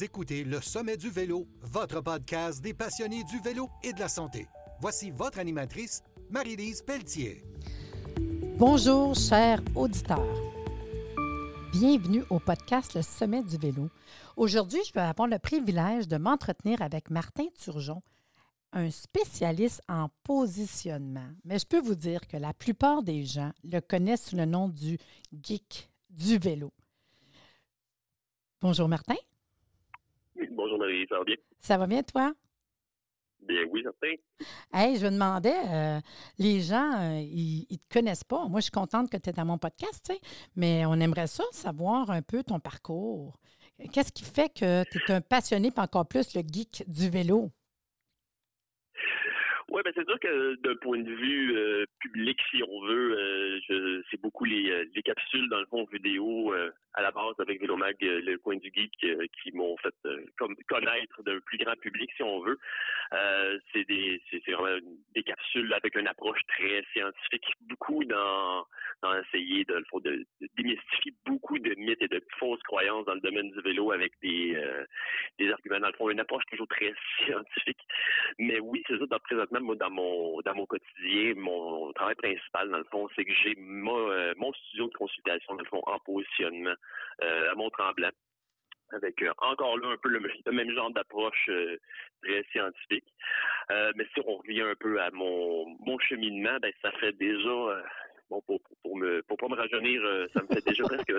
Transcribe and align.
Écoutez 0.00 0.42
Le 0.42 0.60
Sommet 0.60 0.96
du 0.96 1.08
Vélo, 1.08 1.46
votre 1.62 2.00
podcast 2.00 2.60
des 2.60 2.74
passionnés 2.74 3.22
du 3.24 3.38
vélo 3.38 3.68
et 3.82 3.92
de 3.92 4.00
la 4.00 4.08
santé. 4.08 4.48
Voici 4.80 5.10
votre 5.10 5.38
animatrice, 5.38 6.02
Marie-Lise 6.30 6.82
Pelletier. 6.82 7.44
Bonjour, 8.56 9.14
chers 9.14 9.62
auditeurs. 9.76 10.42
Bienvenue 11.70 12.24
au 12.30 12.40
podcast 12.40 12.94
Le 12.94 13.02
Sommet 13.02 13.44
du 13.44 13.56
Vélo. 13.56 13.88
Aujourd'hui, 14.36 14.80
je 14.84 14.92
vais 14.92 15.00
avoir 15.00 15.28
le 15.28 15.38
privilège 15.38 16.08
de 16.08 16.16
m'entretenir 16.16 16.82
avec 16.82 17.10
Martin 17.10 17.46
Turgeon, 17.62 18.02
un 18.72 18.90
spécialiste 18.90 19.82
en 19.88 20.08
positionnement. 20.24 21.28
Mais 21.44 21.58
je 21.58 21.66
peux 21.66 21.80
vous 21.80 21.94
dire 21.94 22.26
que 22.26 22.36
la 22.36 22.52
plupart 22.52 23.04
des 23.04 23.24
gens 23.24 23.52
le 23.62 23.80
connaissent 23.80 24.30
sous 24.30 24.36
le 24.36 24.46
nom 24.46 24.68
du 24.68 24.98
geek 25.40 25.88
du 26.10 26.38
vélo. 26.38 26.72
Bonjour 28.60 28.88
Martin. 28.88 29.16
Bonjour 30.56 30.78
Marie, 30.78 31.04
ça 31.08 31.18
va 31.18 31.24
bien? 31.24 31.36
Ça 31.58 31.78
va 31.78 31.86
bien 31.86 32.02
toi? 32.02 32.32
Bien 33.40 33.62
oui, 33.70 33.82
certain. 33.82 34.14
Hey, 34.72 34.96
je 34.98 35.06
me 35.06 35.10
demandais, 35.10 35.54
euh, 35.68 36.00
les 36.38 36.60
gens, 36.60 36.92
euh, 36.94 37.20
ils 37.20 37.66
ne 37.70 37.76
te 37.76 37.92
connaissent 37.92 38.24
pas. 38.24 38.46
Moi, 38.48 38.60
je 38.60 38.64
suis 38.64 38.70
contente 38.70 39.10
que 39.10 39.16
tu 39.16 39.30
es 39.30 39.32
dans 39.32 39.44
mon 39.44 39.58
podcast, 39.58 40.04
tu 40.06 40.14
sais, 40.14 40.20
mais 40.54 40.86
on 40.86 40.94
aimerait 40.94 41.26
ça, 41.26 41.44
savoir 41.50 42.10
un 42.10 42.22
peu 42.22 42.42
ton 42.44 42.60
parcours. 42.60 43.36
Qu'est-ce 43.92 44.12
qui 44.12 44.24
fait 44.24 44.48
que 44.48 44.84
tu 44.84 44.98
es 44.98 45.12
un 45.12 45.20
passionné, 45.20 45.72
puis 45.72 45.80
encore 45.80 46.06
plus 46.06 46.34
le 46.34 46.42
geek 46.42 46.84
du 46.86 47.10
vélo? 47.10 47.50
Oui, 49.70 49.80
ben 49.82 49.92
c'est 49.94 50.06
sûr 50.06 50.20
que 50.20 50.56
d'un 50.56 50.76
point 50.76 50.98
de 50.98 51.10
vue 51.10 51.56
euh, 51.56 51.86
public, 52.00 52.38
si 52.50 52.62
on 52.68 52.82
veut, 52.86 53.18
euh, 53.70 54.02
c'est 54.10 54.20
beaucoup 54.20 54.44
les, 54.44 54.70
euh, 54.70 54.84
les, 54.94 55.02
capsules 55.02 55.48
dans 55.48 55.60
le 55.60 55.66
fond 55.66 55.86
vidéo 55.90 56.52
à 56.94 57.02
la 57.02 57.10
base 57.10 57.34
avec 57.38 57.60
Vélomag, 57.60 57.96
le 58.00 58.36
coin 58.36 58.56
du 58.56 58.70
geek, 58.72 58.92
qui 58.98 59.52
m'ont 59.52 59.76
fait 59.78 59.94
connaître 60.68 61.22
d'un 61.24 61.40
plus 61.40 61.58
grand 61.58 61.74
public, 61.76 62.10
si 62.16 62.22
on 62.22 62.40
veut. 62.40 62.58
c'est 63.72 63.84
des 63.84 64.22
c'est 64.30 64.52
vraiment 64.52 64.78
des 65.14 65.22
capsules 65.22 65.72
avec 65.72 65.96
une 65.96 66.06
approche 66.06 66.40
très 66.46 66.84
scientifique, 66.92 67.44
beaucoup 67.62 68.04
dans, 68.04 68.64
dans 69.02 69.18
essayer 69.18 69.64
de, 69.64 69.82
de, 70.04 70.24
de 70.40 70.48
démystifier 70.56 71.12
beaucoup 71.26 71.58
de 71.58 71.74
mythes 71.76 72.02
et 72.02 72.08
de 72.08 72.22
fausses 72.38 72.62
croyances 72.62 73.06
dans 73.06 73.14
le 73.14 73.20
domaine 73.20 73.50
du 73.50 73.60
vélo 73.62 73.90
avec 73.90 74.12
des 74.22 74.56
des 75.38 75.50
arguments 75.50 75.80
dans 75.80 75.88
le 75.88 75.94
fond, 75.94 76.10
une 76.10 76.20
approche 76.20 76.44
toujours 76.50 76.68
très 76.68 76.94
scientifique. 77.24 77.80
Mais 78.38 78.60
oui, 78.60 78.82
c'est 78.86 78.98
ça, 78.98 79.06
dans, 79.06 79.18
présentement, 79.18 79.60
moi, 79.64 79.74
dans 79.76 79.90
mon 79.90 80.40
dans 80.42 80.54
mon 80.54 80.66
quotidien, 80.66 81.34
mon 81.36 81.92
travail 81.92 82.14
principal, 82.14 82.70
dans 82.70 82.78
le 82.78 82.84
fond, 82.84 83.08
c'est 83.16 83.24
que 83.24 83.32
j'ai 83.42 83.54
mon, 83.58 84.10
euh, 84.10 84.32
mon 84.36 84.52
studio 84.52 84.88
de 84.88 84.94
consultation, 84.94 85.54
dans 85.54 85.62
le 85.62 85.68
fond, 85.68 85.82
en 85.86 85.98
positionnement 86.00 86.74
euh, 87.22 87.50
à 87.50 87.54
Mont-Tremblant 87.54 88.10
avec 88.92 89.20
euh, 89.22 89.32
encore 89.38 89.78
là 89.78 89.88
un 89.88 89.96
peu 89.96 90.08
le, 90.08 90.20
même 90.52 90.70
genre 90.70 90.92
d'approche 90.92 91.50
très 92.22 92.44
scientifique. 92.52 93.06
mais 93.70 94.06
si 94.14 94.20
on 94.24 94.36
revient 94.36 94.60
un 94.60 94.74
peu 94.78 95.00
à 95.00 95.10
mon, 95.10 95.66
mon 95.80 95.98
cheminement, 95.98 96.58
ben 96.60 96.72
ça 96.82 96.92
fait 96.92 97.12
déjà 97.12 97.82
bon 98.30 98.40
pour, 98.42 98.60
pour, 98.82 98.96
me 98.96 99.22
pour 99.22 99.36
pas 99.38 99.48
me 99.48 99.56
rajeunir, 99.56 100.00
ça 100.32 100.42
me 100.42 100.46
fait 100.48 100.64
déjà 100.64 100.84
presque, 100.84 101.12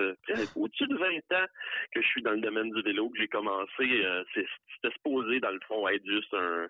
au-dessus 0.55 0.87
de 0.87 0.95
20 0.95 1.37
ans 1.37 1.45
que 1.91 2.01
je 2.01 2.07
suis 2.07 2.21
dans 2.21 2.31
le 2.31 2.41
domaine 2.41 2.71
du 2.71 2.81
vélo, 2.83 3.09
que 3.09 3.19
j'ai 3.19 3.27
commencé, 3.27 4.05
c'était 4.33 4.93
supposé 4.93 5.39
dans 5.39 5.51
le 5.51 5.59
fond 5.67 5.87
être 5.87 6.05
juste 6.05 6.33
un 6.33 6.67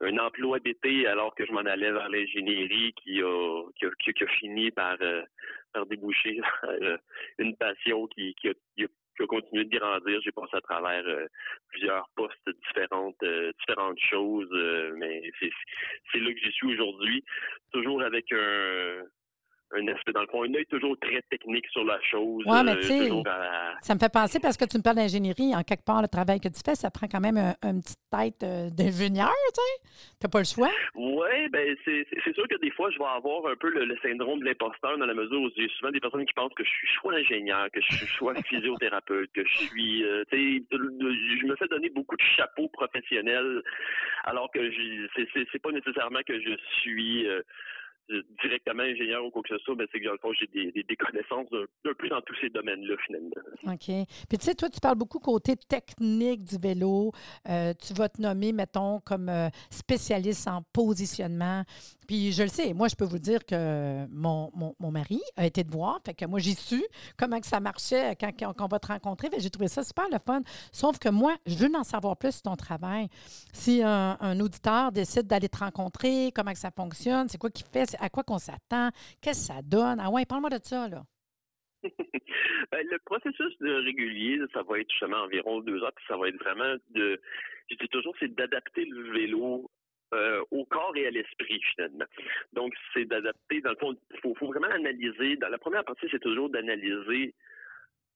un 0.00 0.18
emploi 0.18 0.58
d'été 0.60 1.06
alors 1.06 1.34
que 1.34 1.46
je 1.46 1.52
m'en 1.52 1.60
allais 1.60 1.90
vers 1.90 2.08
l'ingénierie 2.08 2.92
qui 3.02 3.22
a, 3.22 3.62
qui 3.76 3.86
a, 3.86 4.12
qui 4.12 4.24
a, 4.24 4.26
fini 4.38 4.70
par, 4.70 4.96
euh, 5.00 5.22
par 5.72 5.86
déboucher 5.86 6.40
euh, 6.64 6.98
une 7.38 7.56
passion 7.56 8.06
qui, 8.08 8.34
qui, 8.34 8.48
a, 8.48 8.52
qui 8.76 8.84
a 8.84 9.26
continué 9.26 9.64
de 9.64 9.78
grandir. 9.78 10.20
J'ai 10.22 10.32
passé 10.32 10.56
à 10.56 10.60
travers 10.60 11.06
euh, 11.06 11.26
plusieurs 11.70 12.08
postes 12.14 12.50
différentes, 12.66 13.24
différentes 13.60 14.00
choses, 14.10 14.50
mais 14.96 15.30
c'est 15.40 16.18
là 16.18 16.32
que 16.32 16.40
j'y 16.40 16.52
suis 16.52 16.74
aujourd'hui, 16.74 17.24
toujours 17.72 18.02
avec 18.02 18.30
un, 18.32 19.02
un 19.72 19.88
aspect, 19.88 20.12
dans 20.12 20.20
le 20.20 20.26
fond, 20.28 20.44
un 20.44 20.54
œil 20.54 20.66
toujours 20.66 20.96
très 21.00 21.20
technique 21.22 21.66
sur 21.70 21.84
la 21.84 22.00
chose. 22.02 22.44
Oui, 22.46 22.58
mais 22.64 22.72
euh, 22.72 22.76
tu 22.76 22.82
sais, 22.82 23.10
ça 23.80 23.94
me 23.94 23.98
fait 23.98 24.12
penser, 24.12 24.38
parce 24.40 24.56
que 24.56 24.64
tu 24.64 24.78
me 24.78 24.82
parles 24.82 24.96
d'ingénierie, 24.96 25.54
en 25.54 25.62
quelque 25.62 25.84
part, 25.84 26.02
le 26.02 26.08
travail 26.08 26.40
que 26.40 26.48
tu 26.48 26.60
fais, 26.64 26.74
ça 26.74 26.90
prend 26.90 27.08
quand 27.08 27.20
même 27.20 27.36
une 27.62 27.82
petite 27.82 27.98
tête 28.10 28.42
euh, 28.42 28.70
d'ingénieur, 28.70 29.32
tu 29.48 29.60
sais. 29.60 29.90
Tu 30.20 30.26
n'as 30.26 30.30
pas 30.30 30.38
le 30.38 30.44
choix. 30.44 30.70
Oui, 30.94 31.48
bien, 31.52 31.74
c'est 31.84 32.34
sûr 32.34 32.46
que 32.48 32.58
des 32.60 32.70
fois, 32.70 32.90
je 32.90 32.98
vais 32.98 33.04
avoir 33.04 33.46
un 33.46 33.56
peu 33.56 33.70
le, 33.70 33.96
syndrome 34.02 34.40
de 34.40 34.44
l'imposteur 34.44 34.98
dans 34.98 35.06
la 35.06 35.14
mesure 35.14 35.40
où 35.40 35.50
j'ai 35.56 35.68
souvent 35.78 35.90
des 35.90 36.00
personnes 36.00 36.24
qui 36.26 36.34
pensent 36.34 36.54
que 36.54 36.64
je 36.64 36.70
suis 36.70 36.88
soit 37.00 37.14
ingénieur, 37.14 37.66
que 37.72 37.80
je 37.80 37.96
suis 37.96 38.06
soit 38.06 38.34
physiothérapeute, 38.42 39.32
que 39.32 39.44
je 39.44 39.56
suis, 39.66 40.04
euh, 40.04 40.24
tu 40.30 40.62
sais, 40.62 40.64
je 40.70 41.46
me 41.46 41.56
fais 41.56 41.66
donner 41.68 41.88
beaucoup 41.90 42.16
de 42.16 42.22
chapeaux 42.36 42.68
professionnels, 42.68 43.62
alors 44.24 44.50
que 44.52 44.60
c'est 45.24 45.58
pas 45.58 45.72
nécessairement 45.72 46.20
que 46.24 46.40
je 46.40 46.56
suis 46.80 47.26
directement 48.42 48.82
ingénieur 48.82 49.24
ou 49.24 49.30
quoi 49.30 49.42
que 49.42 49.56
ce 49.56 49.58
soit, 49.64 49.74
mais 49.76 49.84
c'est 49.92 50.00
que 50.00 50.06
dans 50.06 50.12
le 50.12 50.18
fond, 50.18 50.32
j'ai 50.32 50.46
des, 50.46 50.82
des, 50.82 50.96
connaissances 50.96 51.48
un, 51.52 51.94
peu 51.94 52.08
dans 52.08 52.20
tous 52.22 52.36
ces 52.40 52.48
domaines-là, 52.50 52.94
finalement. 53.06 53.30
OK. 53.64 54.06
Puis 54.28 54.38
tu 54.38 54.44
sais, 54.44 54.54
toi, 54.54 54.68
tu 54.68 54.80
parles 54.80 54.96
beaucoup 54.96 55.18
côté 55.18 55.54
technique 55.56 56.44
du 56.44 56.56
vélo. 56.56 57.12
Euh, 57.48 57.72
tu 57.74 57.94
vas 57.94 58.08
te 58.08 58.20
nommer, 58.20 58.52
mettons, 58.52 59.00
comme 59.00 59.28
euh, 59.28 59.48
spécialiste 59.70 60.48
en 60.48 60.62
positionnement. 60.72 61.64
Puis 62.06 62.32
je 62.32 62.42
le 62.42 62.48
sais, 62.48 62.72
moi, 62.74 62.88
je 62.88 62.94
peux 62.94 63.04
vous 63.04 63.18
dire 63.18 63.44
que 63.44 64.06
mon, 64.08 64.50
mon, 64.54 64.90
mari 64.90 65.20
a 65.36 65.46
été 65.46 65.64
de 65.64 65.70
voir. 65.70 66.00
Fait 66.04 66.14
que 66.14 66.24
moi, 66.24 66.38
j'ai 66.38 66.54
su 66.54 66.82
comment 67.18 67.40
que 67.40 67.46
ça 67.46 67.60
marchait 67.60 68.16
quand, 68.16 68.54
on 68.60 68.66
va 68.66 68.78
te 68.78 68.86
rencontrer. 68.86 69.28
J'ai 69.38 69.50
trouvé 69.50 69.68
ça 69.68 69.82
super 69.82 70.06
le 70.10 70.18
fun. 70.18 70.40
Sauf 70.72 70.98
que 70.98 71.08
moi, 71.08 71.34
je 71.46 71.56
veux 71.56 71.74
en 71.74 71.84
savoir 71.84 72.16
plus 72.16 72.32
sur 72.32 72.42
ton 72.42 72.56
travail. 72.56 73.08
Si 73.52 73.82
un, 73.82 74.16
un 74.20 74.40
auditeur 74.40 74.92
décide 74.92 75.26
d'aller 75.26 75.48
te 75.48 75.58
rencontrer, 75.58 76.32
comment 76.34 76.52
que 76.52 76.58
ça 76.58 76.70
fonctionne, 76.70 77.28
c'est 77.28 77.38
quoi 77.38 77.50
qu'il 77.50 77.66
fait, 77.66 77.96
à 78.00 78.08
quoi 78.08 78.22
qu'on 78.22 78.38
s'attend, 78.38 78.90
qu'est-ce 79.20 79.48
que 79.48 79.54
ça 79.54 79.62
donne? 79.62 80.00
Ah 80.00 80.10
ouais, 80.10 80.24
parle-moi 80.24 80.50
de 80.50 80.60
ça, 80.62 80.88
là. 80.88 81.04
Ben, 82.72 82.84
le 82.90 82.98
processus 83.04 83.56
de 83.60 83.84
régulier, 83.84 84.40
ça 84.52 84.62
va 84.62 84.80
être 84.80 84.90
justement 84.90 85.18
environ 85.18 85.60
deux 85.60 85.82
heures, 85.84 85.92
puis 85.94 86.04
ça 86.08 86.16
va 86.16 86.28
être 86.28 86.38
vraiment 86.38 86.74
de, 86.90 87.20
je 87.70 87.76
dis 87.76 87.88
toujours, 87.88 88.14
c'est 88.18 88.34
d'adapter 88.34 88.84
le 88.84 89.12
vélo 89.12 89.70
euh, 90.14 90.42
au 90.50 90.64
corps 90.64 90.96
et 90.96 91.06
à 91.06 91.10
l'esprit 91.10 91.60
finalement. 91.74 92.04
Donc 92.52 92.74
c'est 92.94 93.04
d'adapter, 93.06 93.60
dans 93.60 93.70
le 93.70 93.76
fond, 93.76 93.96
il 94.12 94.20
faut, 94.20 94.46
vraiment 94.46 94.68
analyser. 94.68 95.36
Dans 95.36 95.48
la 95.48 95.58
première 95.58 95.84
partie, 95.84 96.06
c'est 96.10 96.20
toujours 96.20 96.48
d'analyser 96.48 97.34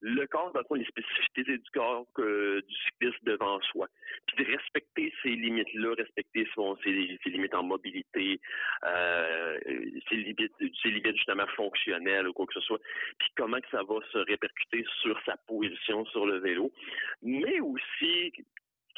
le 0.02 0.26
corps, 0.26 0.52
dans 0.52 0.60
le 0.60 0.64
fond, 0.66 0.74
les 0.76 0.86
spécificités 0.86 1.44
du 1.44 1.70
corps 1.74 2.06
du 2.16 2.74
cycliste 2.84 3.22
devant 3.24 3.60
soi. 3.60 3.86
Puis 4.26 4.44
de 4.44 4.50
respecter 4.50 5.12
ces 5.22 5.30
limites-là, 5.30 5.94
respecter 5.94 6.48
son, 6.54 6.76
ses, 6.78 6.90
limites 7.26 7.54
en 7.54 7.64
mobilité, 7.64 8.40
euh, 8.84 9.58
ses, 10.08 10.16
limites, 10.16 10.52
ses 10.82 10.88
limites 10.88 11.16
justement 11.16 11.46
fonctionnelles 11.48 12.28
ou 12.28 12.32
quoi 12.32 12.46
que 12.46 12.54
ce 12.54 12.60
soit. 12.60 12.80
Puis 13.18 13.28
comment 13.36 13.60
que 13.60 13.68
ça 13.70 13.82
va 13.82 13.96
se 14.10 14.18
répercuter 14.18 14.84
sur 15.02 15.20
sa 15.24 15.36
position 15.46 16.06
sur 16.06 16.24
le 16.24 16.38
vélo. 16.38 16.72
Mais 17.22 17.60
aussi 17.60 18.32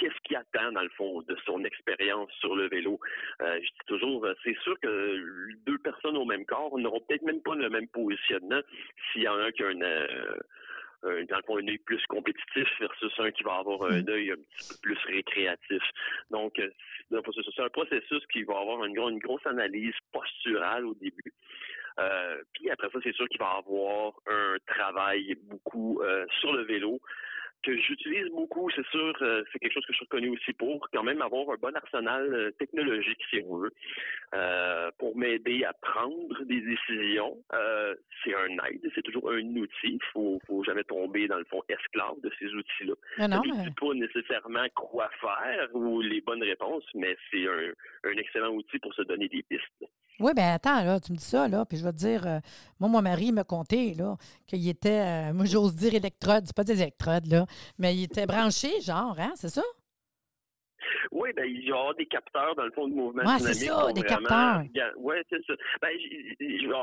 qu'est-ce 0.02 0.20
qui 0.24 0.34
attend, 0.34 0.72
dans 0.72 0.82
le 0.82 0.88
fond, 0.90 1.22
de 1.22 1.36
son 1.46 1.64
expérience 1.64 2.30
sur 2.40 2.56
le 2.56 2.68
vélo? 2.68 2.98
Euh, 3.40 3.60
je 3.62 3.68
dis 3.68 3.86
toujours, 3.86 4.24
euh, 4.24 4.34
c'est 4.42 4.56
sûr 4.58 4.78
que 4.80 5.16
deux 5.64 5.78
personnes 5.78 6.16
au 6.16 6.24
même 6.24 6.44
corps 6.44 6.76
n'auront 6.76 7.00
peut-être 7.00 7.22
même 7.22 7.40
pas 7.40 7.54
le 7.54 7.70
même 7.70 7.86
positionnement 7.86 8.60
s'il 9.12 9.22
y 9.22 9.28
en 9.28 9.36
a 9.36 9.44
un 9.44 9.52
qui 9.52 9.62
a 9.62 9.68
un, 9.68 9.80
euh, 9.80 10.36
euh, 11.04 11.24
dans 11.26 11.36
le 11.36 11.42
fond, 11.44 11.58
un 11.58 11.68
œil 11.68 11.78
plus 11.78 12.04
compétitif 12.08 12.68
versus 12.80 13.12
un 13.18 13.30
qui 13.30 13.44
va 13.44 13.58
avoir 13.58 13.84
un 13.84 14.02
mm. 14.02 14.08
œil 14.08 14.30
un 14.32 14.36
petit 14.36 14.68
peu 14.70 14.74
plus 14.82 14.98
récréatif. 15.06 15.82
Donc, 16.30 16.54
c'est 16.56 17.62
un 17.62 17.68
processus 17.68 18.26
qui 18.32 18.42
va 18.42 18.58
avoir 18.58 18.84
une, 18.84 18.96
une 18.96 19.18
grosse 19.20 19.46
analyse 19.46 19.94
posturale 20.12 20.84
au 20.84 20.94
début. 20.94 21.32
Euh, 21.98 22.42
puis 22.54 22.70
après 22.70 22.88
ça, 22.90 22.98
c'est 23.02 23.14
sûr 23.14 23.28
qu'il 23.28 23.38
va 23.38 23.50
avoir 23.58 24.14
un 24.26 24.56
travail 24.66 25.36
beaucoup 25.44 26.00
euh, 26.02 26.24
sur 26.40 26.52
le 26.52 26.62
vélo, 26.62 27.00
que 27.62 27.76
j'utilise 27.78 28.28
beaucoup, 28.30 28.68
c'est 28.74 28.86
sûr, 28.88 29.14
euh, 29.22 29.42
c'est 29.52 29.58
quelque 29.58 29.72
chose 29.72 29.86
que 29.86 29.92
je 29.92 29.98
suis 29.98 30.04
reconnu 30.04 30.30
aussi 30.30 30.52
pour 30.52 30.88
quand 30.92 31.02
même 31.02 31.22
avoir 31.22 31.48
un 31.50 31.56
bon 31.60 31.74
arsenal 31.74 32.32
euh, 32.32 32.50
technologique, 32.58 33.20
si 33.30 33.40
on 33.46 33.58
veut, 33.58 33.72
euh, 34.34 34.90
pour 34.98 35.16
m'aider 35.16 35.64
à 35.64 35.72
prendre 35.72 36.44
des 36.44 36.60
décisions. 36.60 37.36
c'est 38.24 38.34
un 38.34 38.64
aide, 38.66 38.90
c'est 38.94 39.02
toujours 39.02 39.30
un 39.30 39.44
outil. 39.56 39.70
Il 39.84 40.04
faut, 40.12 40.40
faut 40.46 40.64
jamais 40.64 40.84
tomber 40.84 41.28
dans 41.28 41.38
le 41.38 41.44
fond 41.44 41.62
esclave 41.68 42.20
de 42.22 42.30
ces 42.38 42.46
outils-là. 42.46 42.94
Ah 43.18 43.28
non, 43.28 43.42
ne 43.44 43.64
dis 43.64 43.74
pas 43.74 43.94
nécessairement 43.94 44.66
quoi 44.74 45.08
faire 45.20 45.68
ou 45.74 46.00
les 46.00 46.20
bonnes 46.20 46.42
réponses, 46.42 46.84
mais 46.94 47.16
c'est 47.30 47.46
un, 47.46 47.72
un 48.04 48.16
excellent 48.16 48.50
outil 48.54 48.78
pour 48.78 48.94
se 48.94 49.02
donner 49.02 49.28
des 49.28 49.42
pistes. 49.42 49.84
Oui, 50.22 50.32
bien 50.34 50.54
attends, 50.54 50.84
là, 50.84 51.00
tu 51.00 51.10
me 51.10 51.16
dis 51.16 51.24
ça, 51.24 51.48
là, 51.48 51.64
puis 51.64 51.76
je 51.78 51.82
vais 51.82 51.92
te 51.92 51.96
dire, 51.96 52.24
euh, 52.28 52.38
moi, 52.78 52.88
mon 52.88 53.02
mari 53.02 53.32
m'a 53.32 53.42
conté, 53.42 53.92
là, 53.94 54.16
qu'il 54.46 54.68
était, 54.68 55.30
euh, 55.30 55.32
moi, 55.34 55.44
j'ose 55.46 55.74
dire 55.74 55.94
électrode, 55.94 56.44
c'est 56.46 56.54
pas 56.54 56.62
des 56.62 56.80
électrodes, 56.80 57.26
là, 57.26 57.44
mais 57.76 57.96
il 57.96 58.04
était 58.04 58.24
branché, 58.26 58.80
genre, 58.82 59.16
hein, 59.18 59.32
c'est 59.34 59.48
ça? 59.48 59.62
Oui, 61.10 61.30
ben, 61.34 61.44
il 61.46 61.60
va 61.62 61.66
y 61.68 61.72
avoir 61.72 61.94
des 61.94 62.06
capteurs 62.06 62.54
dans 62.54 62.64
le 62.64 62.70
fond 62.72 62.88
de 62.88 62.94
mouvement 62.94 63.22
Ouais, 63.22 63.36
dynamique. 63.36 63.54
c'est 63.58 63.66
ça, 63.66 63.92
des 63.92 64.00
vraiment 64.02 64.26
capteurs. 64.26 64.92
Ouais, 64.98 65.22
c'est 65.30 65.44
ça. 65.46 65.54
Ben, 65.80 65.90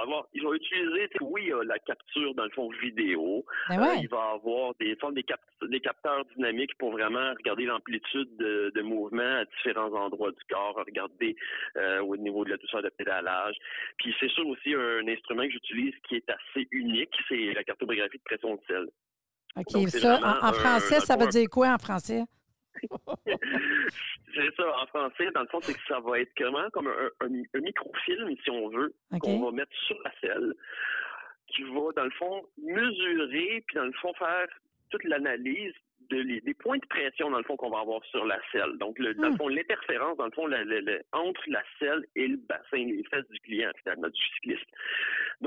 avoir, 0.02 0.28
je 0.34 0.42
vais 0.48 0.56
utiliser, 0.56 1.10
oui, 1.22 1.52
la 1.66 1.80
capture 1.80 2.34
dans 2.36 2.44
le 2.46 2.50
fond 2.52 2.70
vidéo. 2.82 3.46
Ben 3.70 3.80
Euh, 3.80 3.84
ouais. 3.84 4.00
il 4.02 4.10
va 4.10 4.32
avoir 4.34 4.74
des 4.80 4.96
formes 4.98 5.16
des, 5.16 5.24
cap- 5.24 5.42
des 5.62 5.80
capteurs 5.80 6.26
dynamiques 6.36 6.76
pour 6.78 6.92
vraiment 6.92 7.34
regarder 7.38 7.66
l'amplitude 7.66 8.30
de, 8.38 8.72
de 8.76 8.82
mouvement 8.82 9.24
à 9.42 9.46
différents 9.46 9.94
endroits 9.94 10.32
du 10.32 10.44
corps, 10.50 10.76
regarder 10.86 11.36
euh, 11.78 12.02
au 12.02 12.16
niveau 12.18 12.46
de 12.46 12.52
la 12.52 12.58
douceur 12.58 12.82
de 12.82 12.90
pédalage. 12.90 13.56
Puis 13.98 14.14
c'est 14.20 14.30
sûr 14.30 14.48
aussi 14.48 14.74
un 14.74 15.08
instrument 15.08 15.44
que 15.44 15.52
j'utilise 15.52 15.94
qui 16.08 16.16
est 16.16 16.30
assez 16.30 16.68
unique, 16.72 17.14
c'est 17.28 17.54
la 17.54 17.64
cartographie 17.64 18.18
de 18.18 18.24
pression 18.24 18.56
de 18.56 18.62
sel. 18.68 18.86
OK, 19.56 19.66
Donc, 19.74 19.90
ça, 19.90 20.20
en, 20.44 20.54
français, 20.54 21.00
ça 21.00 21.18
veut 21.18 21.28
dire 21.28 21.50
quoi 21.50 21.70
en 21.74 21.78
français? 21.78 22.24
c'est 24.33 24.56
ça, 24.56 24.77
en 24.81 24.86
français, 24.88 25.30
dans 25.33 25.42
le 25.42 25.48
fond, 25.48 25.62
c'est 25.66 25.74
que 25.74 25.80
ça 25.88 26.00
va 26.00 26.19
être 26.19 26.31
comment 26.38 26.69
comme 26.71 26.88
un, 26.88 27.10
un- 27.21 27.44
un 27.54 27.60
microfilm, 27.62 28.36
si 28.44 28.50
on 28.50 28.69
veut, 28.69 28.94
qu'on 29.19 29.39
va 29.45 29.51
mettre 29.51 29.75
sur 29.88 30.00
la 30.04 30.12
selle, 30.21 30.54
qui 31.48 31.63
va, 31.63 31.92
dans 31.95 32.06
le 32.06 32.12
fond, 32.12 32.45
mesurer, 32.62 33.63
puis 33.68 33.75
dans 33.75 33.86
le 33.86 33.94
fond, 33.94 34.13
faire 34.13 34.48
toute 34.92 35.04
l'analyse 35.04 35.74
de 36.10 36.18
les- 36.21 36.42
des 36.42 36.54
points 36.56 36.77
de 36.80 36.86
pression, 36.88 37.30
dans 37.30 37.38
le 37.38 37.44
fond, 37.44 37.56
qu'on 37.56 37.69
va 37.69 37.80
avoir 37.81 38.04
sur 38.06 38.25
la 38.25 38.39
selle. 38.51 38.77
Donc, 38.80 38.98
le, 38.98 39.13
dans 39.13 39.27
le 39.27 39.33
Hmm. 39.33 39.38
fond, 39.38 39.48
l'interférence, 39.48 40.18
dans 40.18 40.25
le 40.25 40.31
fond, 40.31 40.48
la- 40.48 40.63
la- 40.63 40.81
la- 40.81 41.00
entre 41.12 41.42
la 41.48 41.62
selle 41.77 42.04
et 42.15 42.27
le 42.27 42.38
bassin, 42.38 42.86
les 42.86 43.04
fesses 43.12 43.27
du 43.30 43.39
client, 43.42 43.69
finalement, 43.83 44.07
du 44.10 44.22
cycliste. 44.36 44.65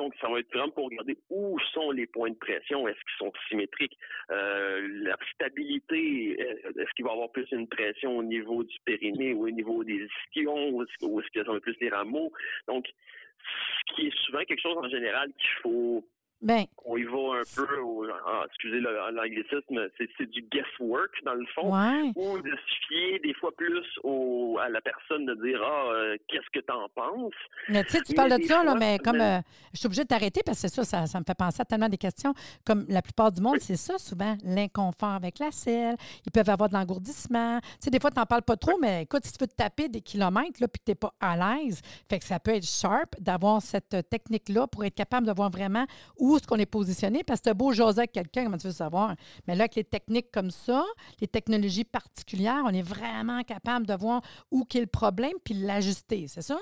Donc, 0.03 0.15
ça 0.21 0.29
va 0.29 0.41
être 0.41 0.53
vraiment 0.53 0.71
pour 0.71 0.87
regarder 0.87 1.17
où 1.31 1.57
sont 1.73 1.93
les 1.93 2.09
points 2.09 2.31
de 2.31 2.35
pression, 2.35 2.89
est-ce 2.89 2.99
qu'ils 2.99 3.19
sont 3.19 3.33
symétriques, 3.49 3.97
euh, 4.33 4.89
la 5.05 5.17
stabilité, 5.33 6.37
euh, 6.41 6.73
est-ce 6.83 6.91
qu'il 6.97 7.05
va 7.05 7.13
y 7.13 7.15
avoir 7.15 7.31
plus 7.31 7.47
une 7.53 7.69
pression 7.69 8.19
au 8.19 8.25
niveau 8.25 8.65
du 8.65 8.77
périnée 8.85 9.33
ou 9.33 9.47
au 9.47 9.51
niveau 9.51 9.85
des 9.85 10.09
ischions, 10.27 10.71
ou 10.71 10.83
est-ce 10.83 11.31
que 11.33 11.45
ça 11.45 11.53
va 11.53 11.61
plus 11.61 11.77
les 11.81 11.89
rameaux? 11.89 12.33
Donc, 12.67 12.87
ce 12.89 13.95
qui 13.95 14.09
est 14.09 14.17
souvent 14.25 14.43
quelque 14.45 14.61
chose 14.61 14.77
en 14.77 14.89
général 14.89 15.29
qu'il 15.35 15.63
faut 15.63 16.05
Ben, 16.43 16.65
on 16.85 16.97
y 16.97 17.05
va 17.05 17.39
un 17.41 17.43
peu 17.55 17.79
au, 17.81 18.05
ah, 18.27 18.43
excusez 18.47 18.81
l'anglicisme, 18.81 19.89
c'est 19.97 20.31
du 20.31 20.43
guesswork 20.43 21.11
dans 21.25 21.35
le 21.35 21.47
fond. 21.55 21.73
ouais. 21.73 22.11
Ou 22.17 22.39
de 22.39 22.51
se 22.51 22.87
fier 22.89 23.21
des 23.21 23.33
fois 23.35 23.53
plus 23.57 23.87
au, 24.03 24.59
à 24.61 24.69
la 24.69 24.81
personne 24.81 25.25
de 25.25 25.35
dire 25.37 25.61
Ah, 25.65 25.93
euh, 25.93 26.17
qu'est-ce 26.29 26.51
que 26.53 26.65
t'en 26.65 26.89
penses? 26.95 27.33
Mais 27.69 27.85
tu 27.85 27.91
sais, 27.93 28.03
tu 28.03 28.15
parles 28.15 28.39
de 28.39 28.45
ça, 28.45 28.65
là, 28.65 28.75
mais 28.75 28.99
comme 28.99 29.21
euh, 29.21 29.39
je 29.73 29.79
suis 29.79 29.87
obligée 29.87 30.03
de 30.03 30.09
t'arrêter 30.09 30.41
parce 30.45 30.61
que 30.61 30.69
c'est 30.69 30.75
ça, 30.75 30.85
ça, 30.85 31.07
ça 31.07 31.21
me 31.21 31.25
fait 31.25 31.37
penser 31.37 31.63
à 31.63 31.65
tellement 31.65 31.89
des 31.89 31.97
questions. 31.99 32.35
Comme 32.67 32.87
la 32.89 33.03
plupart 33.03 33.31
du 33.31 33.41
monde, 33.41 33.59
c'est 33.61 33.77
ça 33.77 33.99
souvent, 33.99 34.37
l'inconfort 34.45 35.11
avec 35.11 35.39
la 35.39 35.53
selle. 35.53 35.95
Ils 36.27 36.33
peuvent 36.33 36.51
avoir 36.51 36.69
de 36.69 36.75
l'engourdissement. 36.75 37.61
Tu 37.61 37.69
sais, 37.81 37.91
des 37.91 38.01
fois, 38.01 38.11
tu 38.11 38.19
n'en 38.19 38.27
parles 38.27 38.43
pas 38.43 38.57
trop, 38.57 38.79
mais 38.81 39.03
écoute, 39.03 39.25
si 39.25 39.33
tu 39.33 39.39
veux 39.41 39.49
te 39.49 39.55
taper 39.55 39.89
des 39.89 40.01
kilomètres 40.01 40.61
là, 40.61 40.67
puis 40.67 40.83
n'es 40.89 40.95
pas 40.97 41.15
à 41.21 41.37
l'aise, 41.37 41.81
fait 42.11 42.19
que 42.19 42.25
ça 42.25 42.41
peut 42.41 42.51
être 42.53 42.67
sharp 42.67 43.15
d'avoir 43.21 43.63
cette 43.63 43.95
euh, 43.95 44.03
technique-là 44.03 44.67
pour 44.67 44.85
être 44.85 44.95
capable 44.95 45.27
de 45.27 45.33
voir 45.33 45.51
vraiment 45.51 45.87
où 46.19 46.32
est-ce 46.37 46.47
qu'on 46.47 46.59
est 46.59 46.67
positionné? 46.67 47.23
Parce 47.25 47.41
que 47.41 47.51
c'est 47.51 47.55
beau 47.55 47.73
jaser 47.73 48.01
avec 48.01 48.13
quelqu'un, 48.13 48.45
comment 48.45 48.59
tu 48.59 48.67
veux 48.67 48.73
savoir? 48.73 49.15
Mais 49.47 49.55
là, 49.55 49.65
avec 49.65 49.75
les 49.75 49.85
techniques 49.85 50.31
comme 50.31 50.51
ça, 50.51 50.85
les 51.21 51.29
technologies 51.29 51.85
particulières, 51.85 52.63
on 52.65 52.71
est 52.71 52.83
vraiment 52.83 53.43
capable 53.43 53.87
de 53.87 53.95
voir 53.95 54.23
où 54.51 54.65
est 54.79 54.81
le 54.81 54.87
problème 54.87 55.35
puis 55.45 55.55
l'ajuster, 55.55 56.27
c'est 56.29 56.43
ça? 56.43 56.59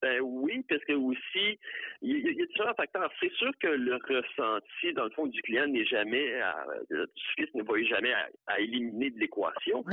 Ben 0.00 0.20
oui, 0.20 0.64
parce 0.68 0.84
que 0.84 0.92
aussi, 0.92 1.58
il 2.02 2.18
y, 2.18 2.38
y 2.38 2.42
a 2.42 2.46
différents 2.46 2.74
facteurs. 2.74 3.10
C'est 3.20 3.32
sûr 3.32 3.50
que 3.60 3.66
le 3.66 3.94
ressenti, 3.96 4.92
dans 4.94 5.04
le 5.04 5.10
fond, 5.10 5.26
du 5.26 5.42
client 5.42 5.66
n'est 5.66 5.84
jamais, 5.84 6.40
à, 6.40 6.64
du 6.90 7.22
cycliste 7.30 7.54
ne 7.54 7.62
va 7.64 7.82
jamais 7.82 8.12
à, 8.12 8.28
à 8.46 8.60
éliminer 8.60 9.10
de 9.10 9.18
l'équation. 9.18 9.84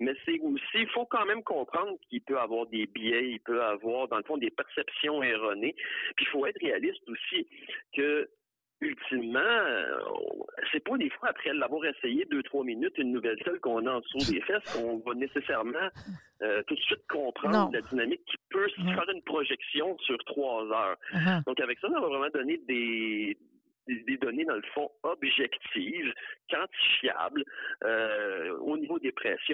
Mais 0.00 0.12
c'est 0.24 0.38
aussi, 0.40 0.62
il 0.74 0.88
faut 0.88 1.06
quand 1.06 1.24
même 1.26 1.42
comprendre 1.42 1.98
qu'il 2.08 2.20
peut 2.22 2.38
avoir 2.38 2.66
des 2.66 2.86
biais, 2.86 3.30
il 3.30 3.40
peut 3.40 3.62
avoir, 3.62 4.08
dans 4.08 4.18
le 4.18 4.24
fond, 4.24 4.36
des 4.36 4.50
perceptions 4.50 5.22
erronées. 5.22 5.74
Puis 6.16 6.26
il 6.26 6.28
faut 6.28 6.46
être 6.46 6.60
réaliste 6.60 7.08
aussi 7.08 7.46
que 7.96 8.28
ultimement, 8.84 9.40
euh, 9.40 9.98
c'est 10.72 10.82
pas 10.84 10.96
des 10.96 11.10
fois 11.10 11.30
après 11.30 11.52
l'avoir 11.52 11.84
essayé 11.86 12.24
deux, 12.30 12.42
trois 12.42 12.64
minutes, 12.64 12.96
une 12.98 13.12
nouvelle 13.12 13.38
selle 13.44 13.58
qu'on 13.60 13.86
a 13.86 13.92
en 13.92 14.00
dessous 14.00 14.32
des 14.32 14.40
fesses, 14.42 14.62
qu'on 14.74 14.98
va 14.98 15.14
nécessairement 15.14 15.88
euh, 16.42 16.62
tout 16.66 16.74
de 16.74 16.80
suite 16.80 17.06
comprendre 17.08 17.66
Non. 17.66 17.70
la 17.72 17.80
dynamique 17.82 18.24
qui 18.26 18.36
peut 18.50 18.68
se 18.68 18.82
faire 18.82 19.08
une 19.12 19.22
projection 19.22 19.96
sur 19.98 20.18
trois 20.24 20.64
heures. 20.64 20.96
Uh-huh. 21.12 21.44
Donc, 21.44 21.60
avec 21.60 21.78
ça, 21.78 21.88
ça 21.88 22.00
va 22.00 22.06
vraiment 22.06 22.28
donner 22.32 22.58
des, 22.68 23.36
données, 24.20 24.44
dans 24.44 24.56
le 24.56 24.62
fond, 24.74 24.90
objectives, 25.02 26.12
quantifiables, 26.50 27.44
euh, 27.84 28.56
au 28.58 28.76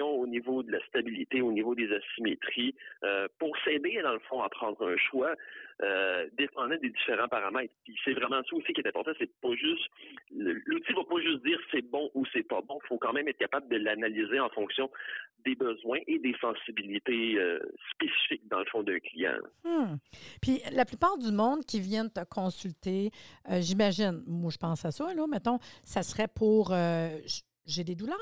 au 0.01 0.27
niveau 0.27 0.63
de 0.63 0.71
la 0.71 0.85
stabilité, 0.87 1.41
au 1.41 1.51
niveau 1.51 1.75
des 1.75 1.89
asymétries, 1.91 2.75
euh, 3.03 3.27
pour 3.39 3.55
s'aider, 3.63 3.99
dans 4.01 4.13
le 4.13 4.19
fond, 4.19 4.41
à 4.41 4.49
prendre 4.49 4.87
un 4.87 4.97
choix, 4.97 5.33
euh, 5.81 6.27
dépendant 6.37 6.75
des 6.77 6.89
différents 6.89 7.27
paramètres. 7.27 7.73
Puis 7.83 7.95
c'est 8.03 8.13
vraiment 8.13 8.41
ça 8.43 8.55
aussi 8.55 8.73
qui 8.73 8.81
est 8.81 8.87
important, 8.87 9.11
c'est 9.17 9.31
pas 9.41 9.53
juste, 9.55 9.89
l'outil 10.31 10.93
va 10.93 11.03
pas 11.03 11.21
juste 11.21 11.43
dire 11.43 11.59
c'est 11.71 11.81
bon 11.81 12.09
ou 12.13 12.25
c'est 12.33 12.43
pas 12.43 12.61
bon, 12.61 12.79
il 12.83 12.87
faut 12.87 12.97
quand 12.97 13.13
même 13.13 13.27
être 13.27 13.37
capable 13.37 13.67
de 13.69 13.77
l'analyser 13.77 14.39
en 14.39 14.49
fonction 14.49 14.89
des 15.43 15.55
besoins 15.55 15.99
et 16.07 16.19
des 16.19 16.35
sensibilités 16.39 17.37
euh, 17.37 17.59
spécifiques, 17.93 18.47
dans 18.47 18.59
le 18.59 18.65
fond, 18.65 18.83
d'un 18.83 18.99
client. 18.99 19.33
Hmm. 19.63 19.95
Puis 20.41 20.61
la 20.71 20.85
plupart 20.85 21.17
du 21.17 21.31
monde 21.31 21.65
qui 21.65 21.79
viennent 21.79 22.11
te 22.11 22.23
consulter, 22.23 23.09
j'imagine, 23.49 24.23
moi 24.27 24.51
je 24.51 24.57
pense 24.57 24.85
à 24.85 24.91
ça, 24.91 25.13
là, 25.13 25.25
mettons, 25.27 25.57
ça 25.83 26.03
serait 26.03 26.27
pour 26.27 26.73
j'ai 27.65 27.83
des 27.83 27.95
douleurs? 27.95 28.17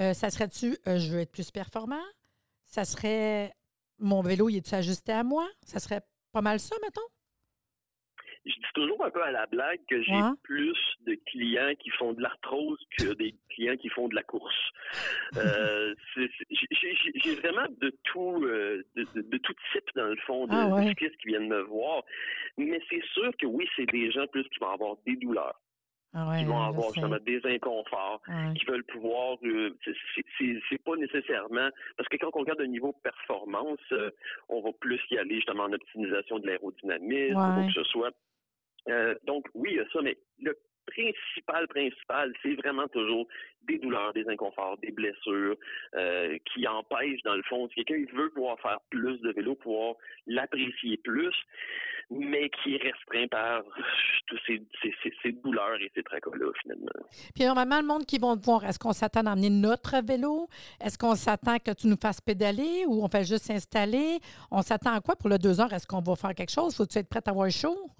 Euh, 0.00 0.12
ça 0.12 0.30
serait-tu 0.30 0.76
euh, 0.88 0.98
je 0.98 1.12
veux 1.12 1.20
être 1.20 1.32
plus 1.32 1.50
performant? 1.50 2.02
Ça 2.64 2.84
serait 2.84 3.52
mon 3.98 4.22
vélo, 4.22 4.48
il 4.48 4.56
est 4.56 4.72
ajusté 4.72 5.12
à 5.12 5.22
moi? 5.22 5.48
Ça 5.62 5.78
serait 5.78 6.00
pas 6.32 6.40
mal 6.42 6.58
ça, 6.60 6.74
mettons? 6.82 7.00
je 8.46 8.52
dis 8.52 8.60
toujours 8.74 9.02
un 9.02 9.10
peu 9.10 9.22
à 9.22 9.30
la 9.30 9.46
blague 9.46 9.80
que 9.88 10.02
j'ai 10.02 10.12
Ouais. 10.12 10.30
plus 10.42 10.76
de 11.06 11.14
clients 11.28 11.72
qui 11.80 11.88
font 11.90 12.12
de 12.12 12.20
l'arthrose 12.20 12.78
que 12.98 13.14
des 13.14 13.34
clients 13.48 13.76
qui 13.78 13.88
font 13.88 14.06
de 14.06 14.14
la 14.14 14.22
course. 14.22 14.54
Euh, 15.36 15.94
j'ai- 16.50 17.34
vraiment 17.36 17.64
de 17.80 17.88
tout, 18.04 18.40
de, 18.40 18.86
de- 18.96 19.22
de 19.22 19.38
tout 19.38 19.54
type 19.72 19.88
dans 19.96 20.04
le 20.08 20.16
fond 20.26 20.46
de, 20.46 20.52
Ah 20.52 20.68
ouais. 20.68 20.84
de 20.84 20.88
cyclistes 20.90 21.16
qui 21.22 21.28
viennent 21.28 21.48
me 21.48 21.62
voir. 21.62 22.02
Mais 22.58 22.78
c'est 22.90 23.02
sûr 23.14 23.32
que 23.40 23.46
oui, 23.46 23.66
c'est 23.76 23.86
des 23.86 24.10
gens 24.10 24.26
plus 24.26 24.44
qui 24.50 24.58
vont 24.60 24.70
avoir 24.72 24.96
des 25.06 25.16
douleurs, 25.16 25.58
Ah 26.16 26.28
ouais, 26.30 26.38
qui 26.38 26.44
vont 26.44 26.62
je 26.62 26.68
avoir 26.68 26.92
justement 26.94 27.18
des 27.18 27.40
inconforts, 27.44 28.22
Ouais. 28.28 28.54
qui 28.56 28.64
veulent 28.66 28.84
pouvoir. 28.84 29.36
euh, 29.44 29.76
c'est- 29.84 30.78
pas 30.84 30.96
nécessairement 30.96 31.70
parce 31.96 32.08
que 32.08 32.16
quand 32.18 32.30
on 32.34 32.40
regarde 32.40 32.58
le 32.60 32.66
niveau 32.66 32.92
performance, 32.92 33.80
euh, 33.92 34.10
on 34.48 34.60
va 34.60 34.70
plus 34.80 35.00
y 35.10 35.18
aller 35.18 35.36
justement 35.36 35.64
en 35.64 35.72
optimisation 35.72 36.38
de 36.38 36.46
l'aérodynamisme, 36.46 37.36
Ouais. 37.36 37.64
ou 37.64 37.66
que 37.68 37.72
ce 37.72 37.84
soit. 37.84 38.10
Euh, 38.88 39.14
donc 39.24 39.46
oui, 39.54 39.70
il 39.72 39.76
y 39.76 39.80
a 39.80 39.88
ça, 39.92 40.00
mais 40.02 40.16
le 40.42 40.56
principal, 40.86 41.66
principal, 41.68 42.32
c'est 42.42 42.54
vraiment 42.54 42.88
toujours 42.88 43.26
des 43.66 43.78
douleurs, 43.78 44.12
des 44.12 44.28
inconforts, 44.28 44.78
des 44.78 44.90
blessures 44.90 45.56
euh, 45.94 46.38
qui 46.52 46.66
empêchent, 46.66 47.22
dans 47.24 47.34
le 47.34 47.42
fond, 47.44 47.68
si 47.68 47.84
quelqu'un 47.84 48.04
veut 48.14 48.30
pouvoir 48.30 48.58
faire 48.60 48.78
plus 48.90 49.18
de 49.20 49.32
vélo, 49.32 49.54
pouvoir 49.54 49.94
l'apprécier 50.26 50.96
plus, 50.98 51.34
mais 52.10 52.50
qui 52.50 52.74
est 52.74 52.82
restreint 52.82 53.26
par 53.28 53.62
tous 54.26 54.38
ces, 54.46 55.32
douleurs 55.32 55.80
et 55.80 55.90
ces 55.94 56.02
tracas-là, 56.02 56.52
finalement. 56.62 56.90
Puis 57.34 57.44
normalement, 57.44 57.80
le 57.80 57.86
monde 57.86 58.06
qui 58.06 58.18
vont 58.18 58.36
te 58.36 58.44
voir, 58.44 58.64
est-ce 58.64 58.78
qu'on 58.78 58.92
s'attend 58.92 59.26
à 59.26 59.32
emmener 59.32 59.50
notre 59.50 60.04
vélo? 60.04 60.48
Est-ce 60.84 60.98
qu'on 60.98 61.14
s'attend 61.14 61.58
que 61.58 61.72
tu 61.72 61.86
nous 61.86 61.96
fasses 61.96 62.20
pédaler 62.20 62.84
ou 62.86 63.02
on 63.02 63.08
fait 63.08 63.24
juste 63.24 63.44
s'installer? 63.44 64.18
On 64.50 64.62
s'attend 64.62 64.94
à 64.94 65.00
quoi 65.00 65.16
pour 65.16 65.28
le 65.28 65.38
deux 65.38 65.60
heures? 65.60 65.72
Est-ce 65.72 65.86
qu'on 65.86 66.00
va 66.00 66.14
faire 66.16 66.34
quelque 66.34 66.52
chose? 66.52 66.76
Faut-tu 66.76 66.98
être 66.98 67.08
prête 67.08 67.26
à 67.28 67.30
avoir 67.30 67.50
chaud? 67.50 67.90